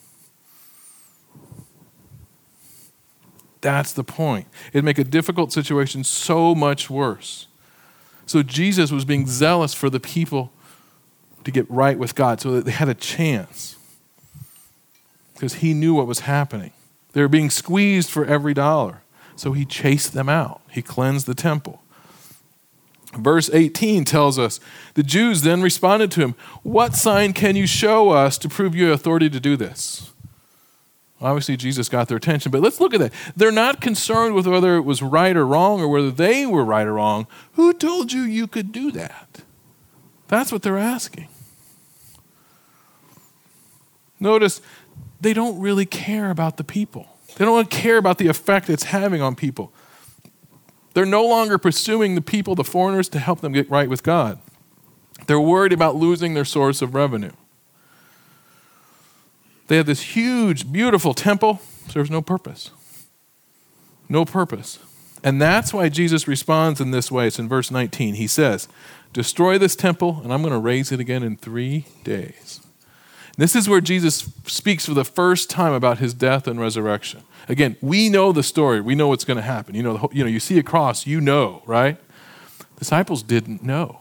That's 3.61 3.92
the 3.92 4.02
point. 4.02 4.48
It'd 4.72 4.85
make 4.85 4.98
a 4.98 5.04
difficult 5.04 5.52
situation 5.52 6.02
so 6.02 6.52
much 6.52 6.90
worse. 6.90 7.46
So 8.26 8.42
Jesus 8.42 8.90
was 8.90 9.04
being 9.04 9.28
zealous 9.28 9.72
for 9.72 9.88
the 9.88 10.00
people 10.00 10.50
to 11.44 11.52
get 11.52 11.70
right 11.70 11.96
with 11.96 12.16
God 12.16 12.40
so 12.40 12.50
that 12.50 12.64
they 12.64 12.72
had 12.72 12.88
a 12.88 12.94
chance 12.94 13.76
because 15.35 15.54
he 15.54 15.74
knew 15.74 15.94
what 15.94 16.09
was 16.09 16.20
happening. 16.20 16.72
They 17.16 17.22
were 17.22 17.29
being 17.29 17.48
squeezed 17.48 18.11
for 18.11 18.26
every 18.26 18.52
dollar. 18.52 19.00
So 19.37 19.52
he 19.52 19.64
chased 19.64 20.12
them 20.12 20.29
out, 20.29 20.61
he 20.70 20.83
cleansed 20.83 21.26
the 21.26 21.35
temple. 21.35 21.81
Verse 23.14 23.48
18 23.50 24.05
tells 24.05 24.38
us 24.38 24.61
the 24.92 25.02
Jews 25.02 25.40
then 25.40 25.62
responded 25.62 26.11
to 26.11 26.20
him, 26.20 26.35
What 26.62 26.94
sign 26.94 27.33
can 27.33 27.57
you 27.57 27.66
show 27.66 28.11
us 28.11 28.37
to 28.37 28.50
prove 28.50 28.74
your 28.74 28.92
authority 28.92 29.31
to 29.31 29.40
do 29.40 29.57
this? 29.57 30.12
Obviously, 31.18 31.57
Jesus 31.57 31.88
got 31.88 32.09
their 32.09 32.18
attention, 32.18 32.52
but 32.52 32.61
let's 32.61 32.81
look 32.81 32.92
at 32.92 33.00
that. 33.00 33.14
They're 33.35 33.50
not 33.50 33.81
concerned 33.81 34.35
with 34.35 34.46
whether 34.46 34.76
it 34.76 34.83
was 34.83 35.00
right 35.00 35.38
or 35.38 35.46
wrong 35.46 35.81
or 35.81 35.88
whether 35.88 36.11
they 36.11 36.44
were 36.44 36.66
right 36.66 36.87
or 36.87 36.92
wrong. 36.92 37.26
Who 37.55 37.72
told 37.72 38.12
you 38.12 38.24
you 38.24 38.46
could 38.46 38.72
do 38.72 38.90
that? 38.90 39.40
That's 40.29 40.52
what 40.52 40.61
they're 40.61 40.76
asking. 40.76 41.29
Notice 44.20 44.61
they 45.20 45.33
don't 45.33 45.59
really 45.59 45.87
care 45.87 46.31
about 46.31 46.57
the 46.57 46.64
people. 46.64 47.07
They 47.37 47.44
don't 47.44 47.70
care 47.70 47.98
about 47.98 48.18
the 48.18 48.29
effect 48.29 48.70
it's 48.70 48.85
having 48.85 49.20
on 49.20 49.35
people. 49.35 49.72
They're 50.94 51.05
no 51.05 51.26
longer 51.26 51.59
pursuing 51.59 52.14
the 52.14 52.22
people, 52.22 52.55
the 52.55 52.64
foreigners, 52.64 53.09
to 53.11 53.18
help 53.18 53.40
them 53.40 53.52
get 53.52 53.70
right 53.70 53.88
with 53.88 54.02
God. 54.02 54.38
They're 55.26 55.40
worried 55.40 55.72
about 55.72 55.96
losing 55.96 56.35
their 56.35 56.44
source 56.44 56.81
of 56.81 56.94
revenue. 56.94 57.33
They 59.66 59.76
have 59.76 59.87
this 59.87 60.16
huge, 60.16 60.72
beautiful 60.72 61.12
temple, 61.12 61.61
serves 61.88 62.11
no 62.11 62.22
purpose. 62.22 62.70
No 64.09 64.24
purpose. 64.24 64.79
And 65.24 65.42
that's 65.42 65.74
why 65.74 65.88
Jesus 65.88 66.29
responds 66.29 66.81
in 66.81 66.92
this 66.92 67.11
way. 67.11 67.26
It's 67.26 67.38
in 67.38 67.48
verse 67.48 67.70
19. 67.70 68.14
He 68.14 68.26
says, 68.26 68.68
Destroy 69.12 69.59
this 69.59 69.74
temple, 69.74 70.20
and 70.22 70.33
I'm 70.33 70.42
going 70.42 70.52
to 70.52 70.59
raise 70.59 70.92
it 70.92 71.00
again 71.00 71.22
in 71.22 71.37
three 71.37 71.87
days. 72.05 72.65
This 73.37 73.55
is 73.55 73.68
where 73.68 73.83
Jesus 73.83 74.31
speaks 74.46 74.87
for 74.87 74.94
the 74.94 75.05
first 75.05 75.51
time 75.51 75.72
about 75.72 75.99
his 75.99 76.14
death 76.14 76.46
and 76.46 76.59
resurrection. 76.59 77.22
Again, 77.49 77.77
we 77.81 78.09
know 78.09 78.33
the 78.33 78.42
story. 78.42 78.81
We 78.81 78.94
know 78.94 79.09
what's 79.09 79.25
going 79.25 79.37
to 79.37 79.42
happen. 79.42 79.75
You 79.75 79.83
know, 79.83 80.09
you 80.12 80.25
know, 80.25 80.31
you 80.31 80.40
see 80.40 80.59
a 80.59 80.62
cross, 80.62 81.07
you 81.07 81.20
know, 81.20 81.62
right? 81.66 81.99
Disciples 82.79 83.22
didn't 83.22 83.62
know. 83.62 84.01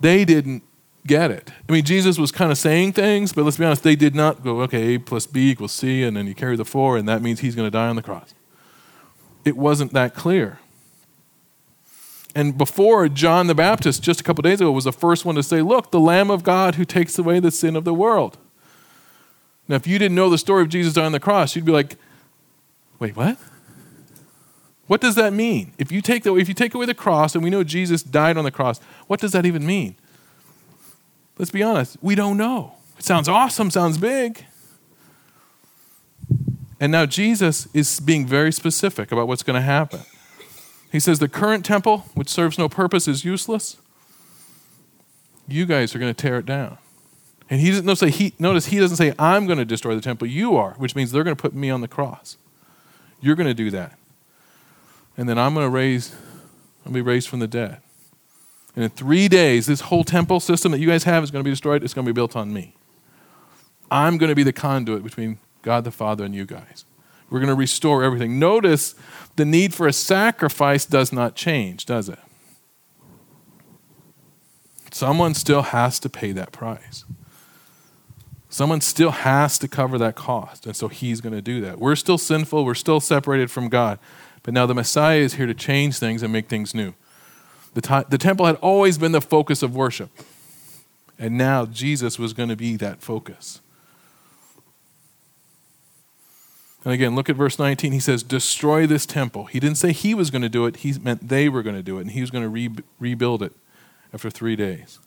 They 0.00 0.24
didn't 0.24 0.62
get 1.06 1.30
it. 1.30 1.50
I 1.68 1.72
mean, 1.72 1.84
Jesus 1.84 2.18
was 2.18 2.30
kind 2.30 2.52
of 2.52 2.58
saying 2.58 2.92
things, 2.92 3.32
but 3.32 3.44
let's 3.44 3.56
be 3.56 3.64
honest, 3.64 3.82
they 3.82 3.96
did 3.96 4.14
not 4.14 4.44
go, 4.44 4.60
okay, 4.62 4.94
A 4.94 4.98
plus 4.98 5.26
B 5.26 5.50
equals 5.50 5.72
C, 5.72 6.04
and 6.04 6.16
then 6.16 6.26
you 6.26 6.34
carry 6.34 6.54
the 6.54 6.64
four, 6.64 6.96
and 6.96 7.08
that 7.08 7.22
means 7.22 7.40
he's 7.40 7.54
going 7.54 7.66
to 7.66 7.70
die 7.70 7.88
on 7.88 7.96
the 7.96 8.02
cross. 8.02 8.34
It 9.44 9.56
wasn't 9.56 9.92
that 9.94 10.14
clear. 10.14 10.60
And 12.34 12.56
before, 12.56 13.08
John 13.08 13.46
the 13.46 13.54
Baptist, 13.54 14.02
just 14.02 14.20
a 14.20 14.24
couple 14.24 14.42
days 14.42 14.60
ago, 14.60 14.70
was 14.70 14.84
the 14.84 14.92
first 14.92 15.24
one 15.24 15.34
to 15.34 15.42
say, 15.42 15.62
Look, 15.62 15.90
the 15.90 16.00
Lamb 16.00 16.30
of 16.30 16.42
God 16.42 16.74
who 16.74 16.84
takes 16.84 17.18
away 17.18 17.40
the 17.40 17.50
sin 17.50 17.74
of 17.74 17.84
the 17.84 17.94
world. 17.94 18.38
Now, 19.66 19.76
if 19.76 19.86
you 19.86 19.98
didn't 19.98 20.14
know 20.14 20.30
the 20.30 20.38
story 20.38 20.62
of 20.62 20.68
Jesus 20.68 20.96
on 20.96 21.12
the 21.12 21.20
cross, 21.20 21.56
you'd 21.56 21.64
be 21.64 21.72
like, 21.72 21.96
Wait, 22.98 23.16
what? 23.16 23.38
What 24.86 25.00
does 25.02 25.14
that 25.16 25.32
mean? 25.32 25.72
If 25.78 25.92
you 25.92 26.00
take, 26.00 26.22
the, 26.22 26.34
if 26.36 26.48
you 26.48 26.54
take 26.54 26.74
away 26.74 26.86
the 26.86 26.94
cross 26.94 27.34
and 27.34 27.44
we 27.44 27.50
know 27.50 27.62
Jesus 27.62 28.02
died 28.02 28.38
on 28.38 28.44
the 28.44 28.50
cross, 28.50 28.80
what 29.06 29.20
does 29.20 29.32
that 29.32 29.44
even 29.44 29.66
mean? 29.66 29.96
Let's 31.38 31.50
be 31.50 31.62
honest, 31.62 31.96
we 32.00 32.14
don't 32.14 32.36
know. 32.36 32.74
It 32.98 33.04
sounds 33.04 33.28
awesome, 33.28 33.70
sounds 33.70 33.98
big. 33.98 34.44
And 36.80 36.90
now 36.90 37.06
Jesus 37.06 37.68
is 37.74 38.00
being 38.00 38.26
very 38.26 38.52
specific 38.52 39.12
about 39.12 39.28
what's 39.28 39.42
going 39.42 39.56
to 39.56 39.62
happen. 39.62 40.00
He 40.90 41.00
says, 41.00 41.18
The 41.18 41.28
current 41.28 41.64
temple, 41.64 42.06
which 42.14 42.28
serves 42.28 42.58
no 42.58 42.68
purpose, 42.68 43.08
is 43.08 43.24
useless. 43.24 43.76
You 45.46 45.66
guys 45.66 45.94
are 45.94 45.98
going 45.98 46.14
to 46.14 46.20
tear 46.20 46.38
it 46.38 46.46
down. 46.46 46.78
And 47.50 47.60
he 47.60 47.70
doesn't 47.70 47.96
say 47.96 48.10
he, 48.10 48.34
notice 48.38 48.66
he 48.66 48.78
doesn't 48.78 48.98
say, 48.98 49.14
I'm 49.18 49.46
going 49.46 49.58
to 49.58 49.64
destroy 49.64 49.94
the 49.94 50.02
temple. 50.02 50.28
You 50.28 50.56
are, 50.56 50.72
which 50.72 50.94
means 50.94 51.10
they're 51.10 51.24
going 51.24 51.36
to 51.36 51.40
put 51.40 51.54
me 51.54 51.70
on 51.70 51.80
the 51.80 51.88
cross. 51.88 52.36
You're 53.20 53.36
going 53.36 53.46
to 53.46 53.54
do 53.54 53.70
that. 53.70 53.98
And 55.16 55.28
then 55.28 55.38
I'm 55.38 55.54
going 55.54 55.64
to 55.64 55.70
raise, 55.70 56.14
I'll 56.84 56.92
be 56.92 57.00
raised 57.00 57.28
from 57.28 57.40
the 57.40 57.48
dead. 57.48 57.78
And 58.76 58.84
in 58.84 58.90
three 58.90 59.28
days, 59.28 59.66
this 59.66 59.80
whole 59.82 60.04
temple 60.04 60.40
system 60.40 60.72
that 60.72 60.78
you 60.78 60.86
guys 60.86 61.04
have 61.04 61.24
is 61.24 61.30
going 61.30 61.42
to 61.42 61.44
be 61.44 61.50
destroyed. 61.50 61.82
It's 61.82 61.94
going 61.94 62.04
to 62.06 62.12
be 62.12 62.14
built 62.14 62.36
on 62.36 62.52
me. 62.52 62.74
I'm 63.90 64.18
going 64.18 64.28
to 64.28 64.36
be 64.36 64.42
the 64.42 64.52
conduit 64.52 65.02
between 65.02 65.38
God 65.62 65.84
the 65.84 65.90
Father 65.90 66.24
and 66.24 66.34
you 66.34 66.44
guys. 66.44 66.84
We're 67.30 67.40
going 67.40 67.48
to 67.48 67.54
restore 67.54 68.02
everything. 68.02 68.38
Notice 68.38 68.94
the 69.36 69.44
need 69.44 69.74
for 69.74 69.86
a 69.86 69.92
sacrifice 69.92 70.86
does 70.86 71.12
not 71.12 71.34
change, 71.34 71.86
does 71.86 72.08
it? 72.08 72.18
Someone 74.90 75.34
still 75.34 75.62
has 75.62 76.00
to 76.00 76.08
pay 76.08 76.32
that 76.32 76.52
price. 76.52 77.04
Someone 78.48 78.80
still 78.80 79.10
has 79.10 79.58
to 79.58 79.68
cover 79.68 79.98
that 79.98 80.14
cost. 80.16 80.66
And 80.66 80.74
so 80.74 80.88
he's 80.88 81.20
going 81.20 81.34
to 81.34 81.42
do 81.42 81.60
that. 81.60 81.78
We're 81.78 81.96
still 81.96 82.18
sinful. 82.18 82.64
We're 82.64 82.74
still 82.74 82.98
separated 82.98 83.50
from 83.50 83.68
God. 83.68 83.98
But 84.42 84.54
now 84.54 84.64
the 84.64 84.74
Messiah 84.74 85.18
is 85.18 85.34
here 85.34 85.46
to 85.46 85.54
change 85.54 85.98
things 85.98 86.22
and 86.22 86.32
make 86.32 86.48
things 86.48 86.74
new. 86.74 86.94
The, 87.74 87.82
t- 87.82 88.08
the 88.08 88.18
temple 88.18 88.46
had 88.46 88.56
always 88.56 88.96
been 88.96 89.12
the 89.12 89.20
focus 89.20 89.62
of 89.62 89.76
worship. 89.76 90.10
And 91.18 91.36
now 91.36 91.66
Jesus 91.66 92.18
was 92.18 92.32
going 92.32 92.48
to 92.48 92.56
be 92.56 92.76
that 92.76 93.02
focus. 93.02 93.60
And 96.88 96.94
again, 96.94 97.14
look 97.14 97.28
at 97.28 97.36
verse 97.36 97.58
19. 97.58 97.92
He 97.92 98.00
says, 98.00 98.22
Destroy 98.22 98.86
this 98.86 99.04
temple. 99.04 99.44
He 99.44 99.60
didn't 99.60 99.76
say 99.76 99.92
he 99.92 100.14
was 100.14 100.30
going 100.30 100.40
to 100.40 100.48
do 100.48 100.64
it, 100.64 100.76
he 100.76 100.94
meant 100.98 101.28
they 101.28 101.50
were 101.50 101.62
going 101.62 101.76
to 101.76 101.82
do 101.82 101.98
it, 101.98 102.00
and 102.00 102.12
he 102.12 102.22
was 102.22 102.30
going 102.30 102.44
to 102.44 102.48
re- 102.48 102.70
rebuild 102.98 103.42
it 103.42 103.52
after 104.10 104.30
three 104.30 104.56
days. 104.56 104.98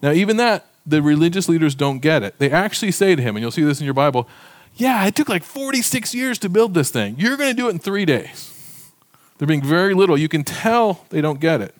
Now, 0.00 0.12
even 0.12 0.38
that, 0.38 0.68
the 0.86 1.02
religious 1.02 1.46
leaders 1.46 1.74
don't 1.74 1.98
get 1.98 2.22
it. 2.22 2.38
They 2.38 2.50
actually 2.50 2.92
say 2.92 3.14
to 3.14 3.20
him, 3.20 3.36
and 3.36 3.42
you'll 3.42 3.50
see 3.50 3.62
this 3.62 3.78
in 3.78 3.84
your 3.84 3.92
Bible, 3.92 4.26
Yeah, 4.74 5.04
it 5.04 5.14
took 5.14 5.28
like 5.28 5.44
46 5.44 6.14
years 6.14 6.38
to 6.38 6.48
build 6.48 6.72
this 6.72 6.90
thing. 6.90 7.16
You're 7.18 7.36
going 7.36 7.50
to 7.50 7.62
do 7.62 7.68
it 7.68 7.72
in 7.72 7.78
three 7.78 8.06
days. 8.06 8.90
They're 9.36 9.46
being 9.46 9.62
very 9.62 9.92
little. 9.92 10.16
You 10.16 10.30
can 10.30 10.44
tell 10.44 11.04
they 11.10 11.20
don't 11.20 11.40
get 11.40 11.60
it. 11.60 11.74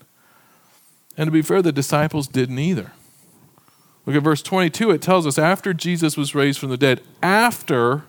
And 1.16 1.26
to 1.26 1.30
be 1.30 1.40
fair, 1.40 1.62
the 1.62 1.72
disciples 1.72 2.28
didn't 2.28 2.58
either. 2.58 2.92
Look 4.04 4.14
at 4.14 4.22
verse 4.22 4.42
22. 4.42 4.90
It 4.90 5.00
tells 5.00 5.26
us 5.26 5.38
after 5.38 5.72
Jesus 5.72 6.18
was 6.18 6.34
raised 6.34 6.58
from 6.58 6.68
the 6.68 6.76
dead, 6.76 7.00
after 7.22 8.04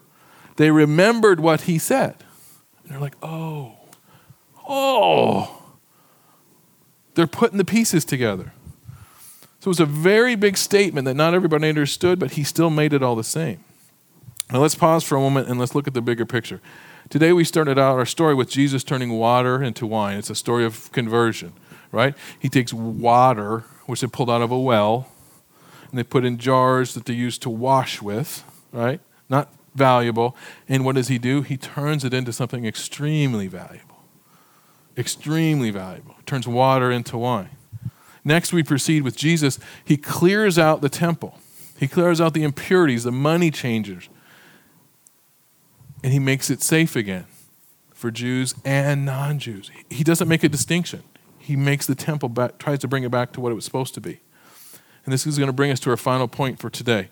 they 0.59 0.71
remembered 0.71 1.39
what 1.39 1.61
he 1.61 1.77
said. 1.77 2.15
And 2.83 2.91
they're 2.91 2.99
like, 2.99 3.15
oh, 3.23 3.77
oh. 4.67 5.63
They're 7.13 7.27
putting 7.27 7.57
the 7.57 7.63
pieces 7.63 8.03
together. 8.03 8.51
So 9.61 9.67
it 9.67 9.67
was 9.67 9.79
a 9.79 9.85
very 9.85 10.35
big 10.35 10.57
statement 10.57 11.05
that 11.05 11.13
not 11.13 11.33
everybody 11.33 11.69
understood, 11.69 12.19
but 12.19 12.31
he 12.31 12.43
still 12.43 12.69
made 12.69 12.91
it 12.91 13.01
all 13.01 13.15
the 13.15 13.23
same. 13.23 13.63
Now 14.51 14.59
let's 14.59 14.75
pause 14.75 15.05
for 15.05 15.15
a 15.15 15.21
moment 15.21 15.47
and 15.47 15.57
let's 15.57 15.75
look 15.75 15.87
at 15.87 15.93
the 15.93 16.01
bigger 16.01 16.25
picture. 16.25 16.59
Today 17.09 17.31
we 17.31 17.45
started 17.45 17.79
out 17.79 17.97
our 17.97 18.05
story 18.05 18.35
with 18.35 18.49
Jesus 18.49 18.83
turning 18.83 19.13
water 19.13 19.63
into 19.63 19.85
wine. 19.85 20.17
It's 20.17 20.29
a 20.29 20.35
story 20.35 20.65
of 20.65 20.91
conversion, 20.91 21.53
right? 21.93 22.15
He 22.37 22.49
takes 22.49 22.73
water, 22.73 23.59
which 23.85 24.01
they 24.01 24.07
pulled 24.07 24.29
out 24.29 24.41
of 24.41 24.51
a 24.51 24.59
well, 24.59 25.07
and 25.89 25.97
they 25.97 26.03
put 26.03 26.25
in 26.25 26.37
jars 26.37 26.95
that 26.95 27.05
they 27.05 27.13
used 27.13 27.41
to 27.43 27.49
wash 27.49 28.01
with, 28.01 28.43
right? 28.73 28.99
Not 29.29 29.53
valuable. 29.79 30.35
And 30.67 30.85
what 30.85 30.93
does 30.93 31.07
he 31.07 31.17
do? 31.17 31.41
He 31.41 31.57
turns 31.57 32.05
it 32.05 32.13
into 32.13 32.31
something 32.31 32.65
extremely 32.65 33.47
valuable. 33.47 34.03
Extremely 34.95 35.71
valuable. 35.71 36.15
Turns 36.27 36.47
water 36.47 36.91
into 36.91 37.17
wine. 37.17 37.49
Next, 38.23 38.53
we 38.53 38.61
proceed 38.61 39.01
with 39.01 39.15
Jesus. 39.15 39.57
He 39.83 39.97
clears 39.97 40.59
out 40.59 40.81
the 40.81 40.89
temple, 40.89 41.39
he 41.79 41.87
clears 41.87 42.21
out 42.21 42.33
the 42.35 42.43
impurities, 42.43 43.05
the 43.05 43.11
money 43.11 43.49
changers, 43.49 44.09
and 46.03 46.13
he 46.13 46.19
makes 46.19 46.49
it 46.49 46.61
safe 46.61 46.95
again 46.95 47.25
for 47.93 48.11
Jews 48.11 48.53
and 48.63 49.05
non 49.05 49.39
Jews. 49.39 49.71
He 49.89 50.03
doesn't 50.03 50.27
make 50.27 50.43
a 50.43 50.49
distinction. 50.49 51.03
He 51.37 51.55
makes 51.55 51.87
the 51.87 51.95
temple 51.95 52.29
back, 52.29 52.57
tries 52.59 52.79
to 52.79 52.87
bring 52.87 53.03
it 53.03 53.11
back 53.11 53.31
to 53.33 53.41
what 53.41 53.51
it 53.51 53.55
was 53.55 53.65
supposed 53.65 53.93
to 53.95 54.01
be. 54.01 54.19
And 55.03 55.13
this 55.13 55.25
is 55.25 55.37
going 55.37 55.47
to 55.47 55.53
bring 55.53 55.71
us 55.71 55.79
to 55.81 55.89
our 55.89 55.97
final 55.97 56.27
point 56.27 56.59
for 56.59 56.69
today. 56.69 57.09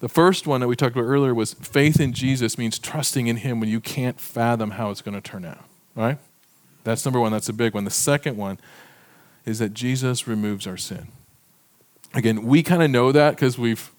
The 0.00 0.08
first 0.08 0.46
one 0.46 0.60
that 0.60 0.68
we 0.68 0.76
talked 0.76 0.94
about 0.94 1.06
earlier 1.06 1.34
was 1.34 1.54
faith 1.54 2.00
in 2.00 2.12
Jesus 2.12 2.58
means 2.58 2.78
trusting 2.78 3.28
in 3.28 3.38
him 3.38 3.60
when 3.60 3.68
you 3.68 3.80
can't 3.80 4.20
fathom 4.20 4.72
how 4.72 4.90
it's 4.90 5.00
going 5.00 5.14
to 5.14 5.20
turn 5.22 5.44
out, 5.44 5.64
right? 5.94 6.18
That's 6.84 7.04
number 7.04 7.18
one. 7.18 7.32
That's 7.32 7.48
a 7.48 7.54
big 7.54 7.74
one. 7.74 7.84
The 7.84 7.90
second 7.90 8.36
one 8.36 8.58
is 9.46 9.58
that 9.58 9.72
Jesus 9.72 10.26
removes 10.26 10.66
our 10.66 10.76
sin. 10.76 11.08
Again, 12.14 12.44
we 12.44 12.62
kind 12.62 12.82
of 12.82 12.90
know 12.90 13.10
that 13.10 13.30
because 13.30 13.58
we've 13.58 13.90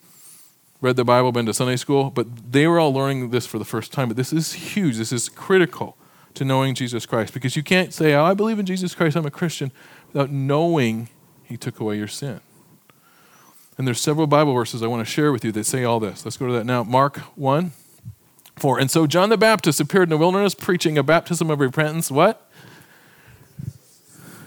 read 0.82 0.96
the 0.96 1.04
Bible, 1.04 1.32
been 1.32 1.46
to 1.48 1.54
Sunday 1.54 1.76
school, 1.76 2.12
but 2.12 2.52
they 2.52 2.68
were 2.68 2.80
all 2.80 2.94
learning 2.94 3.32
this 3.32 3.46
for 3.46 3.58
the 3.58 3.66
first 3.66 3.92
time. 3.92 4.08
But 4.08 4.18
this 4.18 4.32
is 4.32 4.54
huge. 4.54 4.98
This 4.98 5.12
is 5.12 5.30
critical 5.30 5.98
to 6.36 6.46
knowing 6.46 6.76
Jesus 6.76 7.06
Christ 7.06 7.34
because 7.34 7.56
you 7.56 7.64
can't 7.64 7.94
say, 7.94 8.14
Oh, 8.14 8.24
I 8.24 8.36
believe 8.36 8.60
in 8.60 8.66
Jesus 8.66 8.94
Christ, 8.94 9.18
I'm 9.18 9.26
a 9.26 9.32
Christian, 9.32 9.72
without 10.14 10.30
knowing 10.30 11.10
he 11.44 11.58
took 11.58 11.80
away 11.80 11.98
your 11.98 12.08
sin. 12.08 12.42
And 13.78 13.88
there's 13.88 14.02
several 14.02 14.26
Bible 14.26 14.54
verses 14.54 14.82
I 14.82 14.88
want 14.88 15.06
to 15.06 15.12
share 15.12 15.32
with 15.32 15.46
you 15.46 15.52
that 15.52 15.66
say 15.66 15.84
all 15.84 16.00
this. 16.00 16.26
Let's 16.26 16.38
go 16.38 16.48
to 16.48 16.54
that 16.54 16.66
now. 16.66 16.84
Mark 16.84 17.18
1 17.36 17.72
4. 18.56 18.80
And 18.80 18.90
so 18.90 19.06
John 19.06 19.30
the 19.30 19.38
Baptist 19.38 19.80
appeared 19.80 20.04
in 20.04 20.10
the 20.10 20.18
wilderness 20.18 20.56
preaching 20.56 20.98
a 20.98 21.04
baptism 21.04 21.52
of 21.52 21.60
repentance. 21.60 22.10
What? 22.10 22.50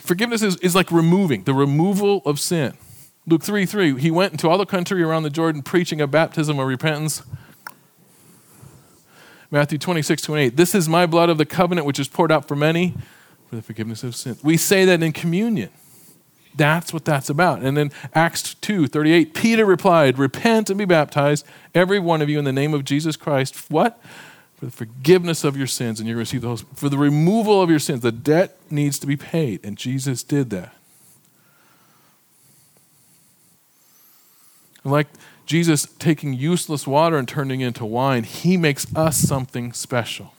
Forgiveness 0.00 0.42
is, 0.42 0.56
is 0.56 0.74
like 0.74 0.90
removing, 0.90 1.44
the 1.44 1.54
removal 1.54 2.22
of 2.26 2.40
sin. 2.40 2.76
Luke 3.26 3.44
3 3.44 3.66
3. 3.66 4.00
He 4.00 4.10
went 4.10 4.32
into 4.32 4.48
all 4.48 4.58
the 4.58 4.66
country 4.66 5.02
around 5.02 5.22
the 5.22 5.30
Jordan 5.30 5.62
preaching 5.62 6.00
a 6.00 6.08
baptism 6.08 6.58
of 6.58 6.66
repentance. 6.66 7.22
Matthew 9.52 9.78
26 9.78 10.22
28. 10.22 10.56
This 10.56 10.74
is 10.74 10.88
my 10.88 11.06
blood 11.06 11.28
of 11.28 11.38
the 11.38 11.46
covenant 11.46 11.86
which 11.86 11.98
is 11.98 12.08
poured 12.08 12.32
out 12.32 12.48
for 12.48 12.56
many 12.56 12.94
for 13.48 13.56
the 13.56 13.62
forgiveness 13.62 14.02
of 14.02 14.14
sins. 14.14 14.42
We 14.42 14.56
say 14.56 14.84
that 14.84 15.02
in 15.02 15.12
communion. 15.12 15.70
That's 16.54 16.92
what 16.92 17.04
that's 17.04 17.30
about. 17.30 17.62
And 17.62 17.76
then 17.76 17.92
Acts 18.14 18.54
2 18.54 18.86
38, 18.86 19.34
Peter 19.34 19.64
replied, 19.64 20.18
Repent 20.18 20.68
and 20.70 20.78
be 20.78 20.84
baptized, 20.84 21.46
every 21.74 21.98
one 21.98 22.22
of 22.22 22.28
you, 22.28 22.38
in 22.38 22.44
the 22.44 22.52
name 22.52 22.74
of 22.74 22.84
Jesus 22.84 23.16
Christ. 23.16 23.70
What? 23.70 24.00
For 24.56 24.66
the 24.66 24.72
forgiveness 24.72 25.44
of 25.44 25.56
your 25.56 25.66
sins, 25.66 26.00
and 26.00 26.08
you're 26.08 26.16
going 26.16 26.26
to 26.26 26.36
receive 26.36 26.42
the 26.42 26.76
For 26.76 26.88
the 26.88 26.98
removal 26.98 27.62
of 27.62 27.70
your 27.70 27.78
sins. 27.78 28.00
The 28.00 28.12
debt 28.12 28.58
needs 28.70 28.98
to 28.98 29.06
be 29.06 29.16
paid, 29.16 29.64
and 29.64 29.76
Jesus 29.76 30.22
did 30.22 30.50
that. 30.50 30.74
Like 34.82 35.08
Jesus 35.46 35.86
taking 35.98 36.32
useless 36.32 36.86
water 36.86 37.16
and 37.16 37.28
turning 37.28 37.60
into 37.60 37.84
wine, 37.84 38.24
he 38.24 38.56
makes 38.56 38.86
us 38.96 39.18
something 39.18 39.72
special. 39.72 40.34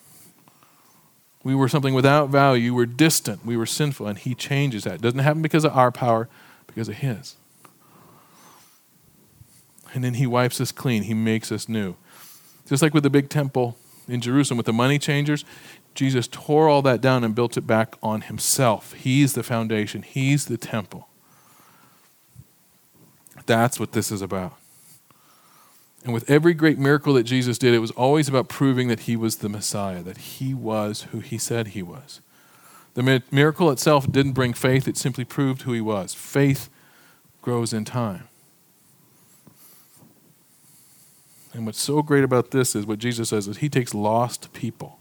We 1.43 1.55
were 1.55 1.67
something 1.67 1.93
without 1.93 2.29
value. 2.29 2.73
We 2.73 2.77
were 2.77 2.85
distant. 2.85 3.45
We 3.45 3.57
were 3.57 3.65
sinful. 3.65 4.07
And 4.07 4.17
He 4.17 4.35
changes 4.35 4.83
that. 4.83 4.95
It 4.95 5.01
doesn't 5.01 5.19
happen 5.19 5.41
because 5.41 5.65
of 5.65 5.75
our 5.75 5.91
power, 5.91 6.29
because 6.67 6.87
of 6.87 6.95
His. 6.95 7.35
And 9.93 10.03
then 10.03 10.15
He 10.15 10.27
wipes 10.27 10.61
us 10.61 10.71
clean. 10.71 11.03
He 11.03 11.13
makes 11.13 11.51
us 11.51 11.67
new. 11.67 11.95
Just 12.67 12.81
like 12.81 12.93
with 12.93 13.03
the 13.03 13.09
big 13.09 13.29
temple 13.29 13.77
in 14.07 14.21
Jerusalem 14.21 14.57
with 14.57 14.65
the 14.65 14.73
money 14.73 14.99
changers, 14.99 15.43
Jesus 15.93 16.27
tore 16.27 16.69
all 16.69 16.81
that 16.83 17.01
down 17.01 17.23
and 17.23 17.35
built 17.35 17.57
it 17.57 17.67
back 17.67 17.95
on 18.01 18.21
Himself. 18.21 18.93
He's 18.93 19.33
the 19.33 19.43
foundation, 19.43 20.03
He's 20.03 20.45
the 20.45 20.57
temple. 20.57 21.07
That's 23.45 23.79
what 23.79 23.91
this 23.91 24.11
is 24.11 24.21
about. 24.21 24.53
And 26.03 26.13
with 26.13 26.29
every 26.29 26.53
great 26.53 26.79
miracle 26.79 27.13
that 27.13 27.23
Jesus 27.23 27.57
did, 27.57 27.73
it 27.73 27.79
was 27.79 27.91
always 27.91 28.27
about 28.27 28.49
proving 28.49 28.87
that 28.87 29.01
he 29.01 29.15
was 29.15 29.37
the 29.37 29.49
Messiah, 29.49 30.01
that 30.01 30.17
he 30.17 30.53
was 30.53 31.03
who 31.11 31.19
he 31.19 31.37
said 31.37 31.67
he 31.67 31.83
was. 31.83 32.21
The 32.95 33.23
miracle 33.31 33.69
itself 33.71 34.11
didn't 34.11 34.33
bring 34.33 34.53
faith, 34.53 34.87
it 34.87 34.97
simply 34.97 35.23
proved 35.23 35.61
who 35.61 35.73
he 35.73 35.81
was. 35.81 36.13
Faith 36.13 36.69
grows 37.41 37.71
in 37.71 37.85
time. 37.85 38.27
And 41.53 41.65
what's 41.65 41.81
so 41.81 42.01
great 42.01 42.23
about 42.23 42.51
this 42.51 42.75
is 42.75 42.85
what 42.85 42.99
Jesus 42.99 43.29
says 43.29 43.47
is 43.47 43.57
he 43.57 43.69
takes 43.69 43.93
lost 43.93 44.51
people, 44.53 44.99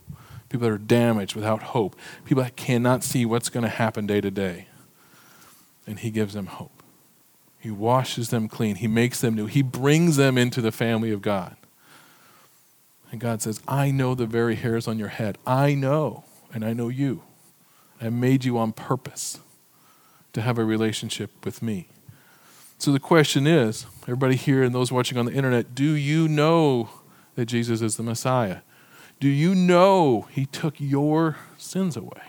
people 0.48 0.68
that 0.68 0.74
are 0.74 0.78
damaged 0.78 1.34
without 1.34 1.62
hope, 1.62 1.96
people 2.24 2.42
that 2.42 2.56
cannot 2.56 3.04
see 3.04 3.24
what's 3.24 3.48
going 3.48 3.62
to 3.62 3.68
happen 3.68 4.06
day 4.06 4.20
to 4.20 4.30
day, 4.30 4.66
and 5.86 6.00
he 6.00 6.10
gives 6.10 6.34
them 6.34 6.46
hope. 6.46 6.79
He 7.60 7.70
washes 7.70 8.30
them 8.30 8.48
clean. 8.48 8.76
He 8.76 8.88
makes 8.88 9.20
them 9.20 9.34
new. 9.34 9.46
He 9.46 9.62
brings 9.62 10.16
them 10.16 10.38
into 10.38 10.62
the 10.62 10.72
family 10.72 11.12
of 11.12 11.20
God. 11.20 11.56
And 13.12 13.20
God 13.20 13.42
says, 13.42 13.60
I 13.68 13.90
know 13.90 14.14
the 14.14 14.26
very 14.26 14.54
hairs 14.54 14.88
on 14.88 14.98
your 14.98 15.08
head. 15.08 15.36
I 15.46 15.74
know, 15.74 16.24
and 16.54 16.64
I 16.64 16.72
know 16.72 16.88
you. 16.88 17.22
I 18.00 18.08
made 18.08 18.44
you 18.44 18.56
on 18.56 18.72
purpose 18.72 19.40
to 20.32 20.40
have 20.40 20.58
a 20.58 20.64
relationship 20.64 21.44
with 21.44 21.62
me. 21.62 21.88
So 22.78 22.92
the 22.92 23.00
question 23.00 23.46
is 23.46 23.84
everybody 24.04 24.36
here 24.36 24.62
and 24.62 24.74
those 24.74 24.90
watching 24.90 25.18
on 25.18 25.26
the 25.26 25.34
internet, 25.34 25.74
do 25.74 25.92
you 25.92 26.28
know 26.28 26.88
that 27.34 27.44
Jesus 27.44 27.82
is 27.82 27.96
the 27.96 28.02
Messiah? 28.02 28.58
Do 29.18 29.28
you 29.28 29.54
know 29.54 30.28
he 30.30 30.46
took 30.46 30.76
your 30.78 31.36
sins 31.58 31.94
away? 31.94 32.22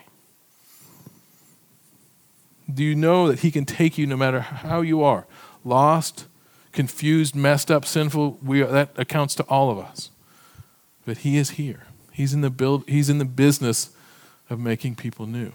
Do 2.73 2.83
you 2.83 2.95
know 2.95 3.27
that 3.27 3.39
He 3.39 3.51
can 3.51 3.65
take 3.65 3.97
you 3.97 4.07
no 4.07 4.17
matter 4.17 4.41
how 4.41 4.81
you 4.81 5.03
are? 5.03 5.25
Lost, 5.63 6.27
confused, 6.71 7.35
messed 7.35 7.69
up, 7.69 7.85
sinful, 7.85 8.39
we, 8.43 8.61
that 8.63 8.91
accounts 8.97 9.35
to 9.35 9.43
all 9.43 9.69
of 9.69 9.77
us. 9.77 10.09
But 11.05 11.19
He 11.19 11.37
is 11.37 11.51
here. 11.51 11.87
He's 12.11 12.33
in, 12.33 12.41
the 12.41 12.49
build, 12.49 12.83
he's 12.87 13.09
in 13.09 13.17
the 13.17 13.25
business 13.25 13.91
of 14.49 14.59
making 14.59 14.95
people 14.95 15.25
new. 15.25 15.53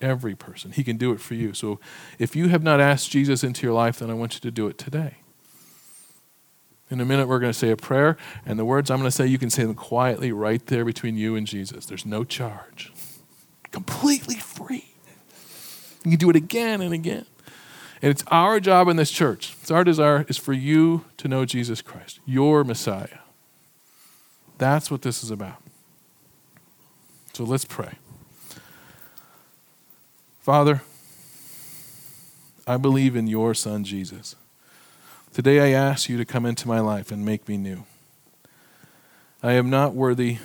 Every 0.00 0.36
person. 0.36 0.70
He 0.70 0.84
can 0.84 0.96
do 0.96 1.12
it 1.12 1.20
for 1.20 1.34
you. 1.34 1.52
So 1.52 1.80
if 2.18 2.36
you 2.36 2.48
have 2.48 2.62
not 2.62 2.80
asked 2.80 3.10
Jesus 3.10 3.42
into 3.42 3.66
your 3.66 3.74
life, 3.74 3.98
then 3.98 4.10
I 4.10 4.14
want 4.14 4.34
you 4.34 4.40
to 4.40 4.50
do 4.50 4.68
it 4.68 4.78
today. 4.78 5.16
In 6.90 7.00
a 7.00 7.04
minute, 7.04 7.28
we're 7.28 7.40
going 7.40 7.52
to 7.52 7.58
say 7.58 7.70
a 7.70 7.76
prayer, 7.76 8.16
and 8.46 8.58
the 8.58 8.64
words 8.64 8.90
I'm 8.90 8.98
going 8.98 9.08
to 9.08 9.14
say, 9.14 9.26
you 9.26 9.38
can 9.38 9.50
say 9.50 9.64
them 9.64 9.74
quietly 9.74 10.32
right 10.32 10.64
there 10.66 10.84
between 10.84 11.18
you 11.18 11.36
and 11.36 11.46
Jesus. 11.46 11.84
There's 11.84 12.06
no 12.06 12.24
charge, 12.24 12.92
completely 13.72 14.36
free. 14.36 14.87
You 16.04 16.12
can 16.12 16.18
do 16.18 16.30
it 16.30 16.36
again 16.36 16.80
and 16.80 16.92
again. 16.92 17.26
And 18.00 18.10
it's 18.10 18.22
our 18.28 18.60
job 18.60 18.88
in 18.88 18.96
this 18.96 19.10
church, 19.10 19.56
it's 19.60 19.70
our 19.70 19.82
desire, 19.82 20.24
is 20.28 20.36
for 20.36 20.52
you 20.52 21.04
to 21.16 21.28
know 21.28 21.44
Jesus 21.44 21.82
Christ, 21.82 22.20
your 22.24 22.62
Messiah. 22.62 23.18
That's 24.58 24.90
what 24.90 25.02
this 25.02 25.22
is 25.22 25.30
about. 25.30 25.62
So 27.32 27.44
let's 27.44 27.64
pray. 27.64 27.94
Father, 30.40 30.82
I 32.66 32.76
believe 32.76 33.16
in 33.16 33.26
your 33.26 33.54
Son, 33.54 33.84
Jesus. 33.84 34.36
Today 35.32 35.60
I 35.60 35.78
ask 35.78 36.08
you 36.08 36.16
to 36.16 36.24
come 36.24 36.46
into 36.46 36.66
my 36.66 36.80
life 36.80 37.10
and 37.10 37.24
make 37.24 37.48
me 37.48 37.56
new. 37.56 37.84
I 39.42 39.52
am 39.52 39.70
not 39.70 39.94
worthy 39.94 40.38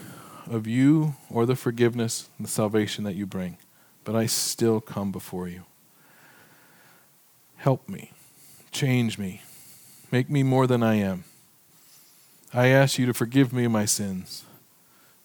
of 0.50 0.68
you 0.68 1.16
or 1.30 1.46
the 1.46 1.56
forgiveness 1.56 2.30
and 2.38 2.46
the 2.46 2.52
salvation 2.52 3.04
that 3.06 3.16
you 3.16 3.26
bring 3.26 3.58
but 4.04 4.16
I 4.16 4.26
still 4.26 4.82
come 4.82 5.12
before 5.12 5.48
you. 5.48 5.64
Help 7.58 7.88
me, 7.88 8.12
change 8.72 9.18
me, 9.18 9.42
make 10.12 10.30
me 10.30 10.44
more 10.44 10.68
than 10.68 10.84
I 10.84 10.96
am. 10.96 11.24
I 12.54 12.68
ask 12.68 13.00
you 13.00 13.06
to 13.06 13.14
forgive 13.14 13.54
me 13.54 13.68
my 13.68 13.86
sins. 13.86 14.44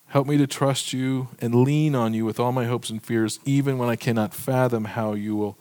Help 0.08 0.26
me 0.26 0.38
to 0.38 0.46
trust 0.46 0.92
you 0.92 1.28
and 1.40 1.54
lean 1.54 1.94
on 1.94 2.14
you 2.14 2.24
with 2.24 2.40
all 2.40 2.52
my 2.52 2.64
hopes 2.64 2.88
and 2.88 3.02
fears, 3.02 3.38
even 3.44 3.76
when 3.76 3.90
I 3.90 3.96
cannot 3.96 4.32
fathom 4.32 4.86
how 4.86 5.12
you 5.12 5.36
will 5.36 5.58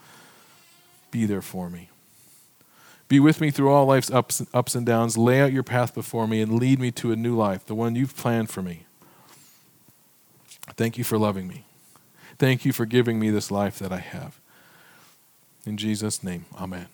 be 1.12 1.26
there 1.26 1.42
for 1.42 1.70
me. 1.70 1.90
Be 3.10 3.20
with 3.20 3.42
me 3.42 3.52
through 3.52 3.70
all 3.70 3.86
life's 3.86 4.12
ups, 4.12 4.42
ups 4.54 4.76
and 4.76 4.86
downs. 4.86 5.18
Lay 5.18 5.42
out 5.42 5.54
your 5.54 5.64
path 5.64 5.94
before 5.94 6.28
me 6.28 6.42
and 6.42 6.60
lead 6.60 6.80
me 6.80 6.92
to 6.92 7.12
a 7.12 7.16
new 7.16 7.36
life, 7.36 7.66
the 7.66 7.76
one 7.76 7.96
you've 7.96 8.16
planned 8.16 8.50
for 8.50 8.62
me. 8.62 8.86
Thank 10.76 10.98
you 10.98 11.04
for 11.04 11.18
loving 11.18 11.48
me. 11.48 11.67
Thank 12.40 12.66
you 12.66 12.74
for 12.74 12.86
giving 12.86 13.20
me 13.20 13.30
this 13.30 13.50
life 13.50 13.80
that 13.80 13.92
I 13.92 14.00
have. 14.00 14.40
In 15.66 15.76
Jesus' 15.78 16.24
name, 16.24 16.46
amen. 16.60 16.88